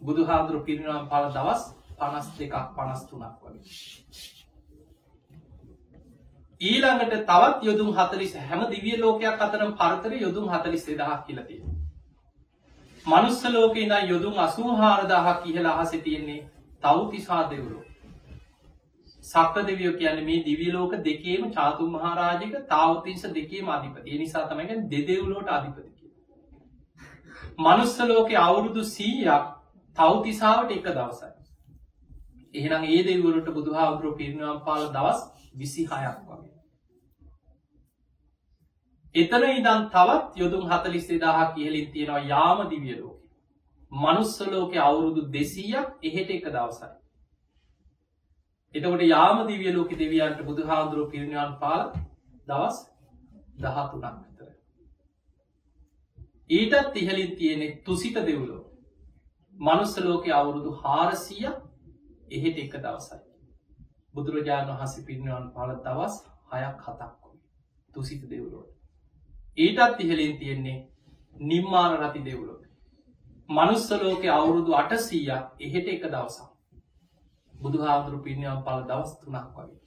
[0.00, 1.62] බුදුහාදුරු පිරිනිවන් පාල දවස්
[1.98, 4.35] පනස් දෙකක් පනස්තුනක් වගේ.
[6.60, 11.60] ඊළඟට තවත් යොදුම් හතලිස් හැම දිවිය ලෝකයක් අතරම් පරතර යොදුම් හතලිස් දෙදහක් කියලතිය.
[13.06, 16.46] මනුස්ස ලෝක ඉඳ යොදුම් අසූහාරදාහක් කියහල අහස තියෙන්නේ
[16.82, 17.82] තවතිසා දෙවරු.
[19.24, 25.94] සක්්‍ර දෙවියෝ කියන්න මේ දිවියලෝක දෙකේම චාතුම් මහාරාජික තාවතිංස දෙකේම අධිපති එනිසා තමයික දෙදෙව්ලෝට අධිපතික.
[27.58, 29.44] මනුස්ස ලෝක අවුරුදු සීයක්
[29.96, 31.35] තවතිසාාවට එක දවසයි.
[32.56, 35.20] එහෙනම් ඒ දෙවරුට බුදුහාදුරුව පිරිනම් පාල දවස්
[35.54, 36.54] විසි හයක් වගේ.
[39.14, 43.18] එතන ඉදන් තවත් යොදුම් හතලිස්සේ දහ කියලින් තියෙනවා යාම දිවිය ලෝක.
[43.92, 46.90] මනුස්ස ලෝක අවුරුදු දෙසීයක් එහෙට එක දවසයි.
[48.74, 51.82] එතකොට යාම දිවිය ලෝක දෙවියන්ට බුදු හාදුරුව පිරිනිවන් පාල
[52.46, 52.78] දවස්
[53.58, 54.48] දහතුනක් විතර.
[56.50, 58.62] ඊටත් ඉහලින් තියෙනෙ තුසිත දෙව්ලෝ.
[59.56, 61.52] මනුස්ස ලෝක අවුරුදු හාරසීය
[62.28, 63.20] එහෙට එක දවසයි.
[64.14, 66.14] බුදුරජාණන් වහස පිරිනිවන් පාල දවස්
[66.50, 67.12] හයක් හතක්
[67.90, 68.70] තුසිත දෙව්ලෝට.
[69.58, 70.78] ඊටත් ඉහලින් තියෙන්නේ
[71.44, 72.58] නිම්මාන රති දෙව්ලෝ.
[73.48, 76.48] මනුස්ස ලෝක අවුරුදු අටසීයක් එහෙට එක දවසක්.
[77.54, 79.80] බුදුහාදුරු පිරිනිවන් පල දවස් තුනක් වගේ.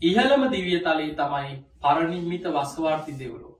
[0.00, 3.54] ඉහළම දිවිය තලේ තමයි පරණින්මිත වස්වාර්ථි දෙවලෝ.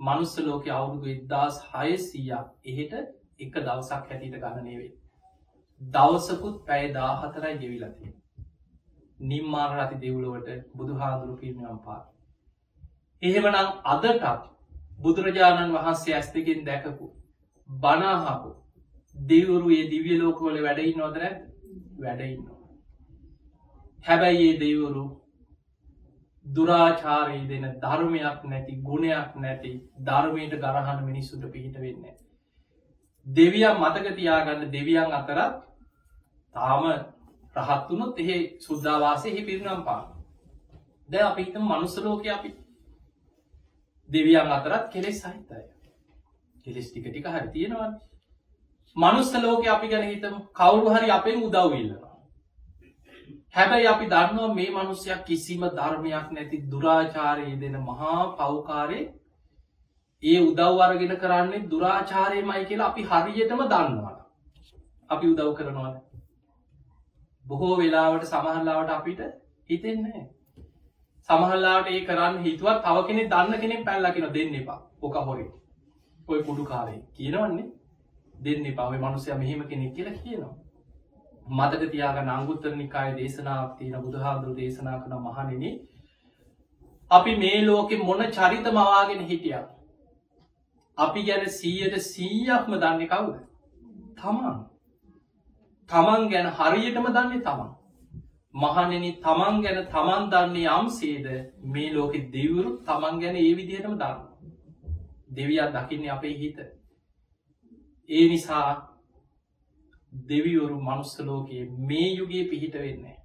[0.00, 2.94] මනුස්ස ලෝක අවුරුදු එදදාස් හයසීයක් එහෙට
[3.38, 4.92] එක දවසක් හැටිට ගණනයවේ.
[5.90, 8.14] දවසකුත් පැය දාහතරයි ගෙවිලති.
[9.20, 12.02] නිම්මාන රති දෙව්ලුවට බුදුහාදුරු පිරිනිවන් පාර.
[13.22, 14.24] එහෙමනම් අදටත්
[14.98, 17.06] බුදුරජාණන් වහන්සේ ඇස් දෙකින් දැකපු
[17.68, 18.50] බනාහපු
[19.14, 21.22] දෙවරු ඒ දිවිය ලෝකවල වැඩයි නොදර
[21.98, 22.60] වැඩඉන්නවා.
[24.04, 25.04] හැබැයි ඒ දෙවරු
[26.46, 32.04] දුරාචාරී දෙන ධර්මයක් නැති ගුණයක් නැති ධර්මයට ගරහන මිනිස්සුට පිහිට වෙන්න.
[33.26, 35.71] දෙවියන් මතක තියාගන්න දෙවියන් අතරත්
[36.54, 36.84] තාම
[37.56, 40.02] රහත්තුනුත් එහෙ සුද්ධවාසය හි පිරිනම් පා.
[41.08, 42.50] ද අපිහිත මනුස්සලෝක අපි
[44.08, 45.60] දෙවියන් අතරත් කෙලෙස් සහිතය.
[46.66, 47.92] කෙලෙස් ටික ටික හරි තියෙනවා.
[48.96, 52.16] මනුස්ස ලෝක අපි ගැන හිතම කවුරු හරි අපෙන් උදව්වෙල්ලවා.
[53.50, 59.00] හැබැයි අපි දන්නවා මේ මනුස්සයක් කිසිම ධර්මයක් නැති දුරාචාරයේ දෙන මහා පවකාරය
[60.22, 64.16] ඒ උදව්වරගෙන කරන්නේ දුරාචාරයමයි කියලා අපි හරියටම දන්නවා.
[65.10, 65.94] අපි උදව් කරනවාද.
[67.52, 69.20] බොහෝ වෙලාවට සමහල්ලාවට අපිට
[69.70, 70.22] හිතෙන්නේ.
[71.28, 75.50] සමහල්ලාට ඒ කරන්න හිතුවත් තව කෙනෙ දන්න කෙනෙ පැල්ලකින දෙන්න එපා ඕක හොරේ.
[76.26, 77.70] ඔය පුඩු කාරය කියනවන්නේ
[78.42, 80.54] දෙන්න එපාවේ මනුසය මෙහෙම කෙනෙක් කියලා කියනවා.
[81.50, 85.78] මතක තියාග නංගුත්තර නිකාය දේශනාවක් තියෙන බුදුහාදුරු දේශනා කන මහනෙන
[87.10, 89.56] අපි මේ ලෝකෙ මොන චරිත මවාගෙන හිටිය
[90.98, 93.34] අපි ගැන සීයට සීයක්ම දන්න කවුද?
[94.16, 94.60] තමන්.
[95.92, 97.70] තමන් ගැන හරියටම දන්නේ තමන්
[98.54, 101.26] මහනෙන තමන් ගැන තමන් දන්නේ යම්සේද
[101.70, 104.20] මේ ලෝකෙ දෙවරු තමන් ගැන ඒ විදිහටම දන්න
[105.32, 106.64] දෙවියන් දකින්නේ අපේ හිත
[108.08, 108.92] ඒ නිසා
[110.12, 113.16] දෙවිවරු මනුස්සලෝකයේ මේ යුගේ පිහිට වෙන්නේ.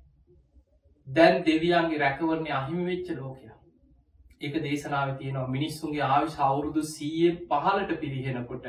[1.07, 3.49] දැන් දෙවියන්ගේ රැකවරණය අහිමි වෙච්ච ලෝකය.
[4.41, 8.65] එක දේශනාව තියෙනවා මිනිස්සුන්ගේ ආවිශ අවුරුදු සීය පහලට පිරිහෙනකොට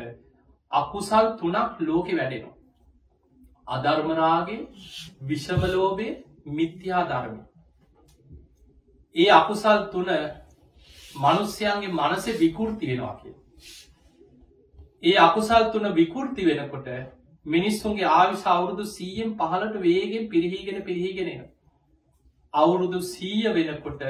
[0.73, 2.58] අකුසල් තුනක් ලෝකෙ වැඩෙනවා.
[3.69, 4.61] අධර්මරාගේ
[5.23, 6.13] විෂමලෝබේ
[6.49, 7.41] මිත්‍යා ධර්මය.
[9.17, 10.09] ඒ අකුසල් තුන
[11.17, 13.35] මනුස්්‍යයන්ගේ මනසේ විකෘති වෙනවා කිය.
[15.03, 16.89] ඒ අකුසල් තුන විකෘති වෙනකොට
[17.47, 21.45] මිනිස්සුන්ගේ ආවිශ අවුරුදු සීයෙන් පහලට වේගෙන් පිරිහිගෙන පිරිහිගෙනෙන.
[22.55, 24.03] අවුරුදු සීය වෙනකොට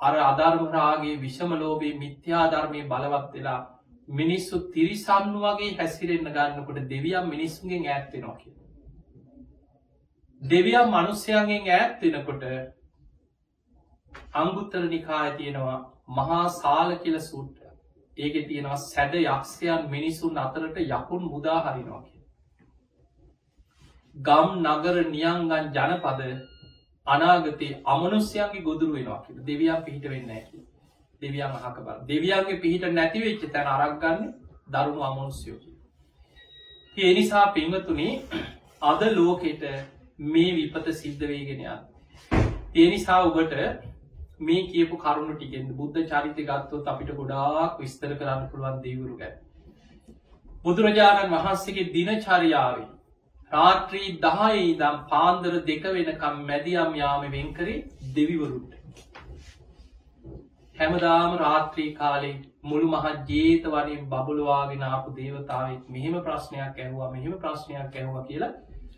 [0.00, 3.60] අර අධර්මරාගේ විෂම ලෝබේ මිත්‍යාධර්මය බලවත් වෙලා
[4.08, 8.54] මිනිස්සු තිරිසන්නු වගේ හැසිරෙන්න්න ගන්නකොට දෙවියම් මිනිස්සුන්ගෙන් ඇත්වෙනවා කිය.
[10.46, 12.42] දෙවියම් මනුස්්‍යයන්ගෙන් ඈත්වෙනකොට
[14.34, 15.78] අංගුත්තර නිකාය තියෙනවා
[16.10, 17.62] මහා සාල කියල සූට්‍ර
[18.16, 22.22] ඒක තියෙනවා සැඩ යක්ෂයන් මිනිසුන් අතරට යකුන් මුදා හරිනවා කිය.
[24.16, 26.30] ගම් නගර නියංගන් ජනපද
[27.06, 30.62] අනාගතයේ අමනුස්්‍යයන්ගේ ගොදුරු වෙනවා කිය දෙවියන් පිහිට වෙන්න ඇකි
[31.22, 34.22] දෙවියන් හක බල දෙවියන්ගේ පිහිට නැතිවෙච්ච තැන අරක්ගන්න
[34.68, 35.72] දරුණු අමනුස්්‍යයෝකි
[36.96, 38.14] ඒ නිසා පිංහතුනේ
[38.84, 39.68] අද ලෝකෙට
[40.18, 41.66] මේ විපත සිද්ධ වේගෙනයන්
[42.74, 43.56] ඒ නිසා ඔබට
[44.40, 49.32] මේ කියපු කරුණු ටිකෙන් බුද්ධ චරිත ගත්තොත් අපිට ගොඩාක් විස්තර කරන්න පුළුවන් දේවරු ගැ
[50.64, 52.86] බුදුරජාණන් වහන්සේගේ දින චරියාවේ
[53.52, 57.76] රාත්‍රී දහයි දම් පාන්දර දෙක වෙනකම් මැදියම් යාම වෙන්කරේ
[58.14, 58.72] දෙවිවරුන්ට.
[60.76, 62.32] හැමදාම රාත්‍රී කාලේ
[62.64, 68.52] මුළු මහත් ජේත වනින් බබලවාගෙන ආපු දේවතාවත් මෙහෙම ප්‍රශ්නයක් ඇහවා මෙහෙම ප්‍රශ්නයක් ඇහවා කියලා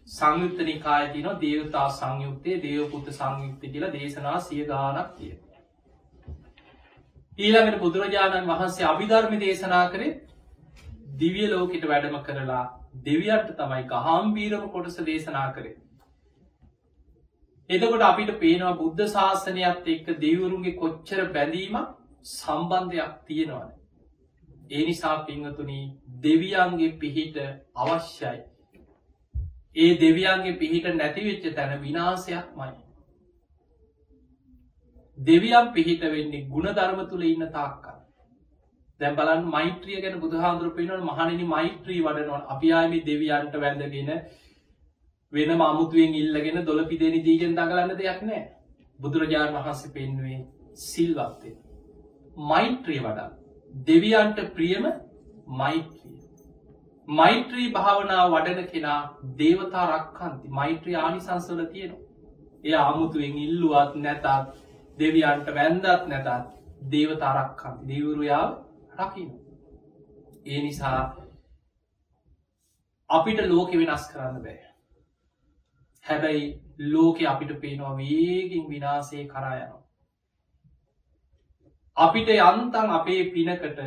[0.08, 5.34] සංයුත්ත නිකාය තින දේවතා සංයුක්තය දේවපුත්ත සංයුක්ත කියලා දේශනා සිය ගානක් කිය.
[7.38, 10.14] ඊළඟට බුදුරජාණන් වහන්සේ අභිධර්ම දේශනා කරේ
[11.16, 12.64] දිවිය ලෝකට වැඩම කරලා
[13.04, 15.76] දෙවියන්ට තමයි ගහම්බීරම කොටස දේශනා කරේ.
[17.70, 21.80] එතකොට අපිට පේනවා බුද්ධ ශාසනයත් එක්ක දෙවරුන්ගේ කොච්චර බැඳීම
[22.26, 23.72] සම්බන්ධයක් තියෙනවන.
[24.70, 25.84] ඒ නිසා පිංහතුනී
[26.22, 27.36] දෙවියන්ගේ පිහිට
[27.76, 28.38] අවශ්‍යයි.
[29.76, 32.74] ඒ දෙවියන්ගේ පිහිට නැතිවෙච්ච තැන විනාසයක් මයි.
[35.18, 37.96] දෙවියම් පිහිට වෙන්නේ ගුණධර්ම තුළ ඉන්න තාක්කා.
[39.00, 44.10] දැ බලන් මෛත්‍රිය ගැන බුදුහාන්දුර පේනව මහනිනි මෛත්‍රී වඩනවන් අපි ආයමි දෙවියන්ට වැඳගෙන
[45.32, 48.42] වෙන අමුතුවෙන් ඉල්ලගෙන දොල පිදෙන දීගෙන් දඟලන්න දෙයක් නෑ.
[48.98, 50.38] බුදුරජාණන් වහන්සේ පෙන්වේ
[50.82, 51.56] සිල්වත්තේ
[52.36, 53.30] මෛත්‍රිය වඩා
[53.86, 54.84] දෙවියන්ට ප්‍රියම
[55.54, 56.17] මෛත්‍රිය.
[57.08, 59.00] මෛත්‍රී භාවනාව වඩන කෙනා
[59.38, 62.04] දේවතා රක්කන්ති මෛත්‍රී ආනිසංසවල තියෙනවා.
[62.64, 64.26] එය අමුතුවෙන් ඉල්ලුවත් නැතත්
[64.98, 66.28] දෙවියන්ට වැන්දත් නැතත්
[66.90, 68.50] දේවතාරක්කන්ති දෙවරුයාව
[68.98, 69.30] රකින
[70.46, 71.00] ඒ නිසා
[73.10, 74.60] අපිට ලෝකෙ වෙනස් කරන්න බෑ.
[76.04, 76.46] හැබැයි
[76.86, 79.82] ලෝකෙ අපිට පේනවා වේගින් විනාසේ කරායනවා
[81.96, 83.80] අපිට යන්තන් අපේ පිනකට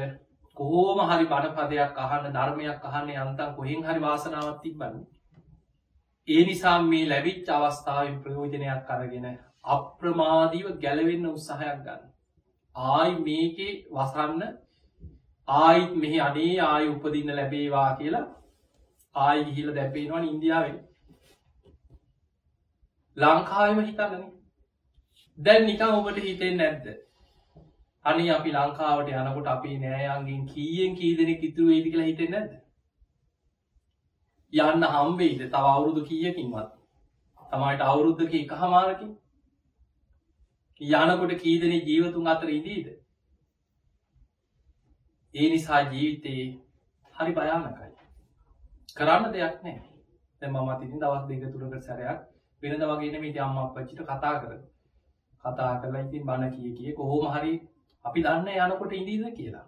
[0.63, 5.01] කෝම හරි බණපදයක් අහන්න ධර්මයක් අහන්න යන්තන් කොහෙන් හරි වාසනාවත් තිබන්න
[6.27, 9.27] ඒ නිසා මේ ලැබිච් අවස්ථාවෙන් ප්‍රයෝජනයක් අරගෙන
[9.67, 12.03] අප්‍රමාදීව ගැලවෙන්න උත්සාහයක් ගන්න.
[12.75, 14.43] ආයි මේකේ වසන්න
[15.47, 18.25] ආයිත් මෙහි අනේ ආය උපදින්න ලැබේවා කියලා
[19.15, 20.77] ආයි ගිහිල දැබේෙනවා ඉන්දියාවෙන්
[23.17, 24.25] ලංකාවම හිතන්නන.
[25.37, 26.85] දැන් නිකම් ඔබට හිතෙන් නැද්ද?
[28.05, 32.51] අනි අපි ලංකාවට යනකොට අපි නෑයන්ගෙන් කීයෙන් කී දෙනෙක් ඉතුරු ඒදි කියලා හිතෙන් නැද
[34.53, 36.71] යන්න හම්බෙයිද තව අවුරුදු කියකින්වත්?
[37.51, 39.11] තමයිට අවුරුද්ධක එක හමාරකින්
[40.81, 42.87] යනකොට කීදන ජීවතුන් අතර ඉදීද
[45.35, 46.45] ඒ නිසා ජීවිතයේ
[47.15, 47.89] හරි භයානකයි.
[48.97, 49.79] කරන්න දෙයක් නෑ.
[50.41, 52.19] දැ මත් ඉතින් දවස් දෙක තුරක සැරයක්
[52.63, 54.57] වෙනද වගේන මේ අම්ම අපච්චිට කතා කර
[55.43, 57.53] කතා කරලා ඉතින් බණ කිය කිය කොහෝම හරි
[58.05, 59.67] අපි දන්න යනකොට ඉදීද කියලා.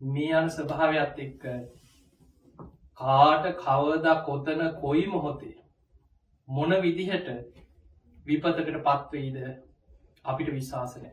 [0.00, 1.42] මේ යන ස්වභාවයක් එක්ක
[3.00, 5.56] කාට කවද කොතන කොයි මොහොතේ
[6.48, 7.28] මොන විදිහට
[8.26, 9.36] විපතකට පත්වෙයිද
[10.24, 11.10] අපිට විශවාසනය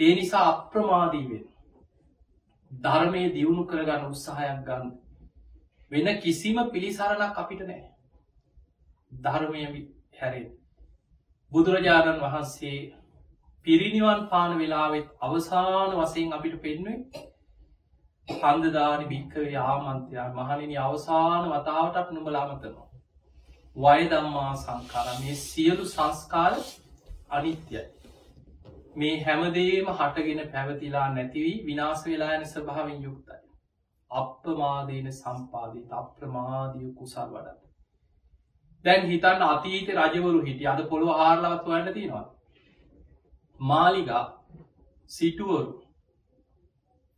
[0.00, 1.44] ඒ නිසා අප්‍රමාදීවෙන්
[2.70, 4.90] ධර්මය දියුණු කරගන්න උත්සාහයක් ගන්න
[5.90, 7.84] වෙන කිසිම පිළිසරණක් අපිට නෑ
[9.12, 9.64] ධර්මය
[10.14, 10.48] හැරෙන්
[11.52, 12.78] බුදුරජාණන් වහන්සේ
[13.66, 16.98] පිරිනිවන් පාන වෙලාවෙත් අවසාන වසයෙන් අපිට පෙන්වේ
[18.28, 22.88] පන්දදානි භික්කවේ ආමන්තයා මහනිනි අවසාන වතාවටත් නුඹලාමතනවා
[23.76, 26.54] වයදම්මා සංකාර මේ සියලු සංස්කාර
[27.30, 27.84] අනිත්‍යයි.
[28.96, 33.40] මේ හැමදේම හටගෙන පැවතිලා නැතිවී විනාස වෙලා යන ස්වභාවෙන් යුක්තයි.
[34.10, 37.58] අප්‍රමාදයන සම්පාදී අප්‍රමාදිය කුසල් වඩ
[38.84, 42.24] දැන් හිතන්න අතීත රජවරු හිටිය අද පොළොව හාරලවත් වන්න තියෙනවා
[43.62, 44.24] මාලිගා
[45.10, 45.72] සිටුවරු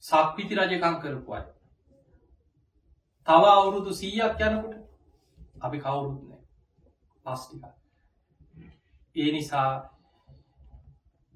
[0.02, 1.42] සක්විති රජකං කරපුයි
[3.26, 4.74] තව අවුරුදු සීයක් යනකොට
[5.60, 6.42] අපි කවුරුත්නෑ
[7.26, 7.64] පස්ටික
[9.16, 9.70] ඒ නිසා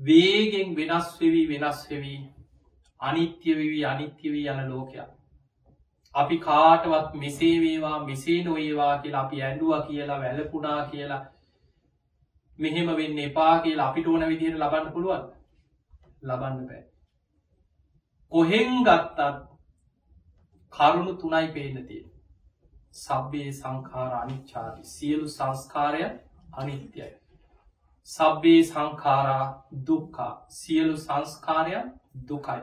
[0.01, 2.19] වේගෙන් වෙනස් වෙවී වෙනස් වෙවී
[3.01, 5.09] අනිත්‍ය වී අනිත්‍ය වී යන ලෝකයක්.
[6.15, 11.23] අපි කාටවත් මෙසේ වේවා මෙසේ නොඒවා කියලා අපි ඇඩුව කියලා වැලපුනා කියලා
[12.59, 15.25] මෙහෙම වෙන්න එපා කියලා අපිට ඕන විදිහයට ලබන්න පුළුවන්
[16.23, 16.83] ලබන්න බෑ.
[18.33, 19.19] කොහෙන් ගත්තත්
[20.73, 22.05] කරුණු තුනයි පේනතිය
[22.95, 26.03] සබ්බේ සංකාර අනිච්චාති සියලු සංස්කාරය
[26.53, 27.13] අනිත්‍යයි.
[28.09, 29.47] සබ්බේ සංකාරා
[29.87, 31.93] දුක්කා සියලු සංස්කාරයන්
[32.29, 32.63] දුකයි.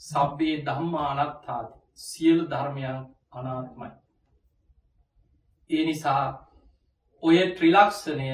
[0.00, 2.98] සබ්බේ දම්මා අනත්තාති සියලු ධර්මයන්
[3.32, 3.90] අනාත්මයි.
[5.70, 6.24] ඒ නිසා
[7.22, 8.30] ඔය ත්‍රිලක්ෂණය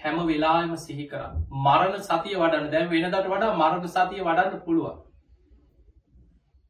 [0.00, 1.22] හැම වෙලාම සිහි කර
[1.64, 2.70] මරණ සතිය වඩන්න.
[2.72, 4.98] දැන් වෙනදට වඩා මරණ සතිය වඩන්න පුළුවන්.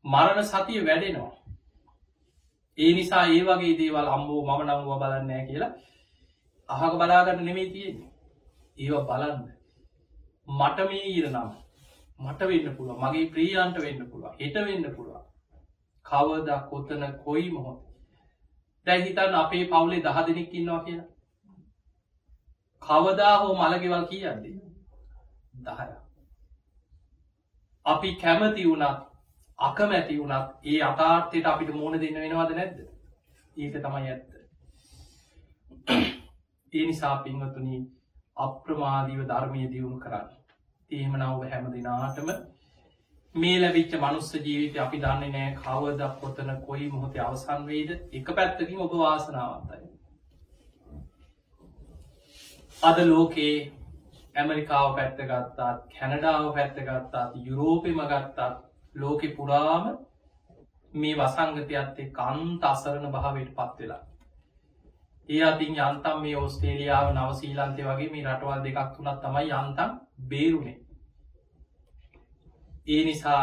[0.04, 1.32] මරණ සතිය වැඩෙනවා.
[2.78, 5.72] ඒ නිසා ඒ වගේ දේවල් අම්බෝ මම නම්ව බලන්නෑ කියලා
[6.68, 8.10] අහක බලාගන්න නෙමේ තියෙන්නේ.
[8.78, 9.40] ඒව බලන්න.
[10.50, 11.50] මට මේ ඉර නම්
[12.20, 15.22] මට වෙන්න පුළුව මගේ ප්‍රියන්ට වෙන්න පුළුව හෙට වෙන්න පුළුව
[16.06, 17.80] කවද කොතන කොයි මොහොත්.
[18.86, 21.08] දැහිතන් අපේ පවුලේ දහ දෙනෙක් ඉන්නවා කියලා.
[22.82, 24.56] කවදා හෝ මළගෙවල් කියන්නේ
[25.64, 25.88] දහය
[27.86, 29.06] අපි කැමති වුණත්
[29.58, 32.78] අකමැති වුණත් ඒ අතාර්ථයට අපිට මෝන දෙන්න වෙනවාද නැද්ද?
[33.56, 34.30] ඒක තමයි ඇත්ත.
[36.72, 37.80] ඒ නිසා පින්වතුනි
[38.38, 40.28] අප්‍රමාදීව ධර්මය දියුණු කරන්න.
[40.90, 42.32] ඒම නව හැම දෙනාටම
[43.34, 48.80] මේ ලැබිච්ච මනුස්ස ජීවිත අපි දන්නේ නෑ කවද කොතන කොයි මොහොත අවසන් වේද එක පැත්තකින්
[48.80, 49.89] ඔබ වාසනාවන්තයි.
[52.82, 53.56] අද ලෝකයේ
[54.34, 58.56] ඇමරිකාව පැත්ත ගත්තාත් කැනඩාව පැත්ත ගත්තාත් යුරෝපෙම ගත්තාත්
[58.94, 59.84] ලෝකෙ පුරාම
[60.92, 64.02] මේ වසංගතයත්තේ කන්ත අසරණ භාවයට පත්වෙලා
[65.28, 69.90] ඒ අතින් යන්තම් මේ ඔස්ටේලියාව නවසීලන්තය වගේ මේ රටවල් දෙකක් තුනත් තමයි යන්තම්
[70.26, 70.78] බේරුණේ
[72.86, 73.42] ඒ නිසා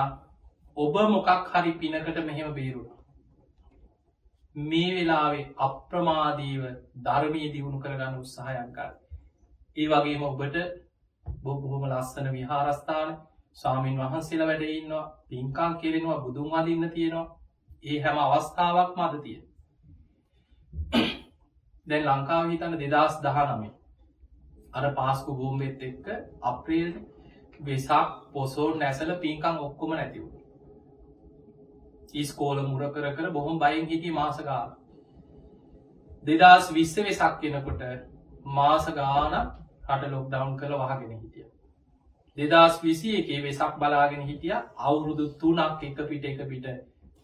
[0.77, 2.89] ඔබ මොකක් හරි පිනකට මෙහෙම බේරුණ.
[4.55, 6.63] මේ වෙලාවේ අප්‍රමාදීව
[7.01, 8.89] ධර්මී දියුණු කරගන්න උත්සාහයන්කර.
[9.77, 10.55] ඒ වගේම ඔබට
[11.25, 13.09] බොබොහොම ලස්සන විහාරස්ථාන
[13.53, 17.27] සාමීන් වහන්සේලා වැඩඉන්නවා පින්කාන් කෙරෙනවා බුදුන් අදින්න තියෙනවා.
[17.83, 19.39] ඒ හැම අවස්ථාවක් මද තිය
[21.87, 23.73] දැන් ලංකාව හිතන්න දෙදස් දහනමේ
[24.73, 26.05] අර පාස්කු බූම්බෙත් එක්ක
[26.43, 26.91] අප්‍රේල්
[27.59, 30.25] වෙසක් පොසෝල් නැසල පින්කං ඔක්කොම නැතිව
[32.15, 34.69] ඉස්කෝල මුර කර කර බොහොම බයින් හිටි මාසගාල
[36.23, 37.81] දෙදස් විස්ස වෙසක් කෙනකොට
[38.51, 38.85] මාස
[39.87, 41.45] ගාන රට ලොක්ඩවන් කළ වහගෙන හිටිය.
[42.37, 44.55] දෙදස් විසි එකේ වෙසක් බලාගෙන හිටිය.
[44.79, 46.65] අවුරුදු තුනක් එක පිට එක පිට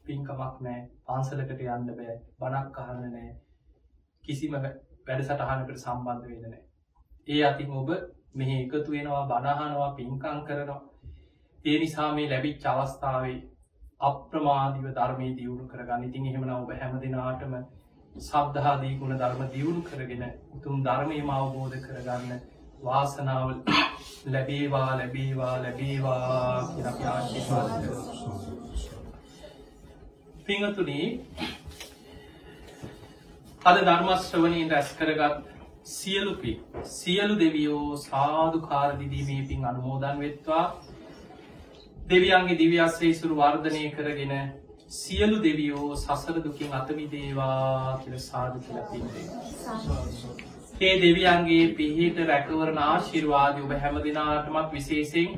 [0.03, 2.16] පින්කමක් නෑ පන්සලකට යන්න බෑ.
[2.39, 3.32] බනක් අහන්න නෑ
[4.24, 6.64] කිසිම වැඩ සටහනකට සම්බන්ධ වෙන නෑ
[7.28, 7.89] ඒ අතින් ඔබ
[8.36, 10.82] මෙහි එකතු වෙනවා බණහනවා පින්කං කරනවා.
[11.66, 13.38] ඒ නිසා මේ ලැබිච් අවස්ථාවේ
[14.01, 16.03] අප්‍රමාධීව ධර්මය දියුණු කරගන්න.
[16.03, 17.53] ඉතින් එහෙමන ඔබ හැම දෙනාටම
[18.22, 22.41] සබ්දහාදී ගුණ ධර්ම දියුණු කරගෙන උතුම් ධර්මයම අවබෝධ කරගන්න.
[22.84, 23.57] වාසනාවල්
[24.27, 26.17] ලැබේවා ලැබේවා ලැබේවා
[26.69, 27.86] කිය ආශිවාද
[30.45, 31.07] පිංහතුනී
[33.61, 35.38] අද ධර්මශ්‍රවනයෙන් රැස් කරගත්
[35.89, 36.53] සියලුපි
[36.91, 40.65] සියලු දෙවියෝ සාධු කාරදිදීමේ පින් අනුමෝදන් වෙත්වා
[42.09, 44.34] දෙවියන්ගේ දිව්‍යස්සේ සුරු වර්ධනය කරගෙන
[44.91, 50.53] සියලු දෙවියෝ සසර දුකින් අතමිදේවා කියල සාධ කියල පින්දේ.
[50.74, 55.36] ඒ දෙවියන්ගේ පිහිට රැකවරණ ආශිර්වාද ඔබ හැම දෙනාටමත් විශේසිෙන්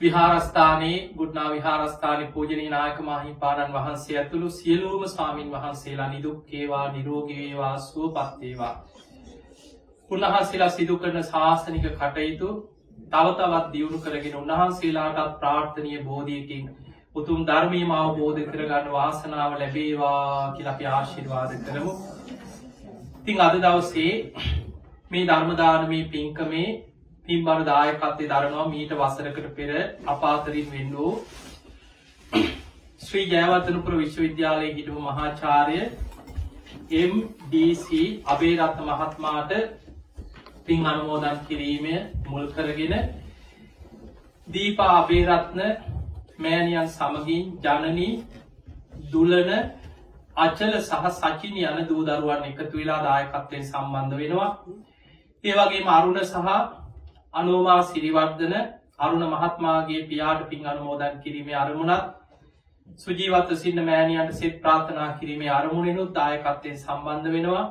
[0.00, 8.74] විහාරස්ථානයේ ගුඩ්නා විහාරස්ථාන පූජනී නායක මහිපාණන් වහන්සේ ඇතුළු සියලූම ස්වාමීන් වහන්සේලා නිදුක්කේවා නිරෝගවේවා සුව පත්තේවා.
[10.10, 12.48] උන්වහන්සේලා සිදු කරන ශාසනික කටයුතු
[13.08, 16.66] තවතවත් දියුණු කරගෙන උන්වහන්සේලාටත් ප්‍රාර්ථනය බෝධියකින්
[17.14, 21.94] උතුම් ධර්මීම අවබෝධ කරගන්න වාසනාව ලැබේවා කියලපි ආශිර්වාද කරමු.
[23.22, 24.14] තිං අද දවසේ
[25.10, 26.68] මේ ධර්මදානමී පින්කමේ
[27.24, 29.70] පින්බර දායකත්තේ දරනවා මීට වසරකට පෙර
[30.06, 31.12] අපාතරින් වෙන්න වූ
[33.00, 35.78] ශ්‍රී ජයවර්තනපුර විශ්වවිද්‍යාලය හිටපු මහාචාරය
[37.02, 37.86] MDC
[38.26, 39.52] අබේරත්ත මහත්මාට
[40.66, 41.86] පින් අනුමෝදන් කිරීම
[42.26, 42.94] මුල් කරගෙන
[44.48, 45.60] දීපා අබේරත්න
[46.38, 48.12] මෑනියන් සමගින් ජනනී
[49.12, 49.50] දුලන
[50.36, 54.50] අචල සහ සචින යන දූදරුවන් එකතු වෙලා දායකත්වයෙන් සම්බන්ධ වෙනවා.
[55.44, 56.36] ඒවගේ මරුණ සහ
[57.34, 58.54] අනෝමා සිරිවර්ධන
[58.98, 62.04] අරුණ මහත්මාගේ පියාට පින් අනුමෝදන් කිරීමේ අරමුණත්
[62.98, 67.64] සුජීවත සින්න මෑණියන්ට සෙත් ප්‍රාථනා කිරීමේ අරමුණෙනුත් දායකත්තයෙන් සම්බන්ධ වෙනවා.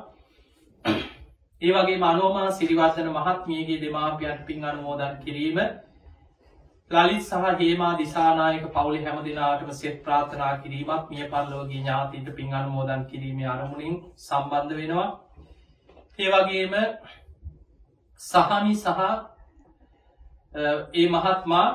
[1.62, 5.58] ඒවගේ මනෝමා සිරිවර්ධන මහත්මියගේ දෙමාපියන් පින් අනුමෝදන් කිරීම
[6.94, 13.04] ලලිත් සහ හේමා දිසානායක පවුලි හැම දෙනාටම සෙත් ප්‍රාථනා කිරීමත් මිය පල්ලෝගේ ඥාතීට පින් අනුමෝදන්
[13.06, 15.08] කිරීමේ අරමුණින් සම්බන්ධ වෙනවා.
[16.18, 16.74] ඒවගේම
[18.20, 18.88] සහනි සහ
[20.94, 21.66] ඒ මහත්මා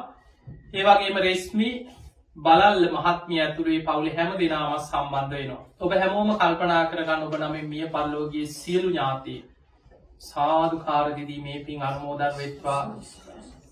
[0.74, 1.70] ඒවගේම රෙස්මි
[2.38, 5.62] බලල් මහත්මිය ඇතුරේ පවුලි හැම දෙනාම සම්බන්ධ වෙනවා.
[5.80, 9.40] ඔබ හැමෝම කල්පනා කරගන්න ඔබ නම මිය පල්ලෝගේ සියලු ඥාතී
[10.22, 12.84] සාධු කාරදිදී මේ පින් අනුමෝදන් වෙත්වා.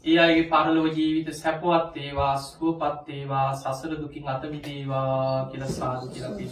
[0.05, 6.45] ඒ අයගේ පරලෝ ජීවිත සැපවත් ඒවා ස්කූපත් ඒවා සසර දුකින් අතමිදේවා කියල සාධ කියල පි.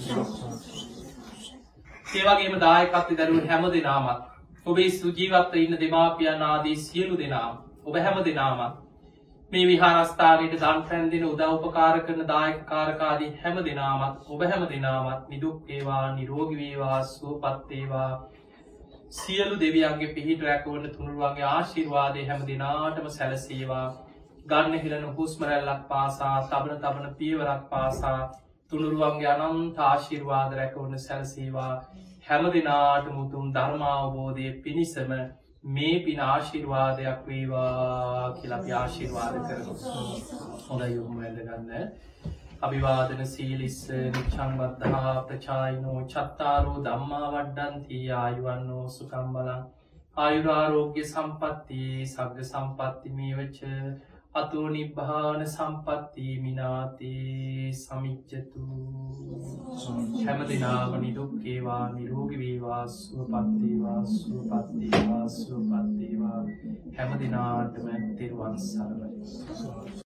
[2.14, 4.24] ඒවගේම දායකත්ති දරුව හැම දෙනාමත්
[4.66, 7.54] ඔබේ සුජීවත්ත ඉන්න දෙමාපියන් ආදී සියලු දෙනාම
[7.86, 8.84] ඔබ හැම දෙනාමත්
[9.52, 17.00] මේ විහාරස්ථානයට දන් පැන්දින උදව්පකාර කරන දායක කාරකාදී හැම දෙනාමත් ඔබ හැම දෙනාමත් නිදුක්කේවා නිරෝගවේවා
[17.08, 18.12] සුවපත්තේවා
[19.14, 23.86] සියලු දෙවියන්ගේ පිහිට රැකවන්න තුනුරුවන්ගේ ආශිර්වාදය හැම දෙනාටම සැලසේවා.
[24.46, 28.18] ගන්න හිලන හුස්මරැල්ලක් පාසා තබන තබන පියවරක් පාසා
[28.72, 31.74] තුළුරුවන්ගේ අනන්ත ආශිර්වාද රැකවන්න සැලසේවා.
[32.24, 35.14] හැම දෙනාට මුතුම් ධර්මාවබෝධය පිණිසම
[35.70, 39.78] මේ පින ආශිර්වාදයක් වේවා කියලපි ආශිර්වාද කරනු
[40.64, 41.72] හොඳ යොම ඇඳගන්න
[42.64, 49.66] අභිවාදන සීලිස්ස නිච්චංබද්ධහා ප්‍රචායිනෝ චත්තාරෝ දම්මා වඩ්ඩන්ති ආයුවන්නෝ සුකම් බලන්
[50.18, 53.72] ආයුරාරෝග්‍ය සම්පත්ති සග්ග සම්පත්ති මේ වච්ච
[54.36, 58.64] අතෝ නිබ්භාන සම්පත්ති මිනාතේ සමිච්චතු
[60.22, 66.40] හැම දෙනාම නිදුක්කේවා නිරෝගවේවා සුවපත්තේවා සුවපත්තේවා සුවපත්තේවා
[66.96, 70.02] හැම දෙනාටම තෙරුවන් සරණයි.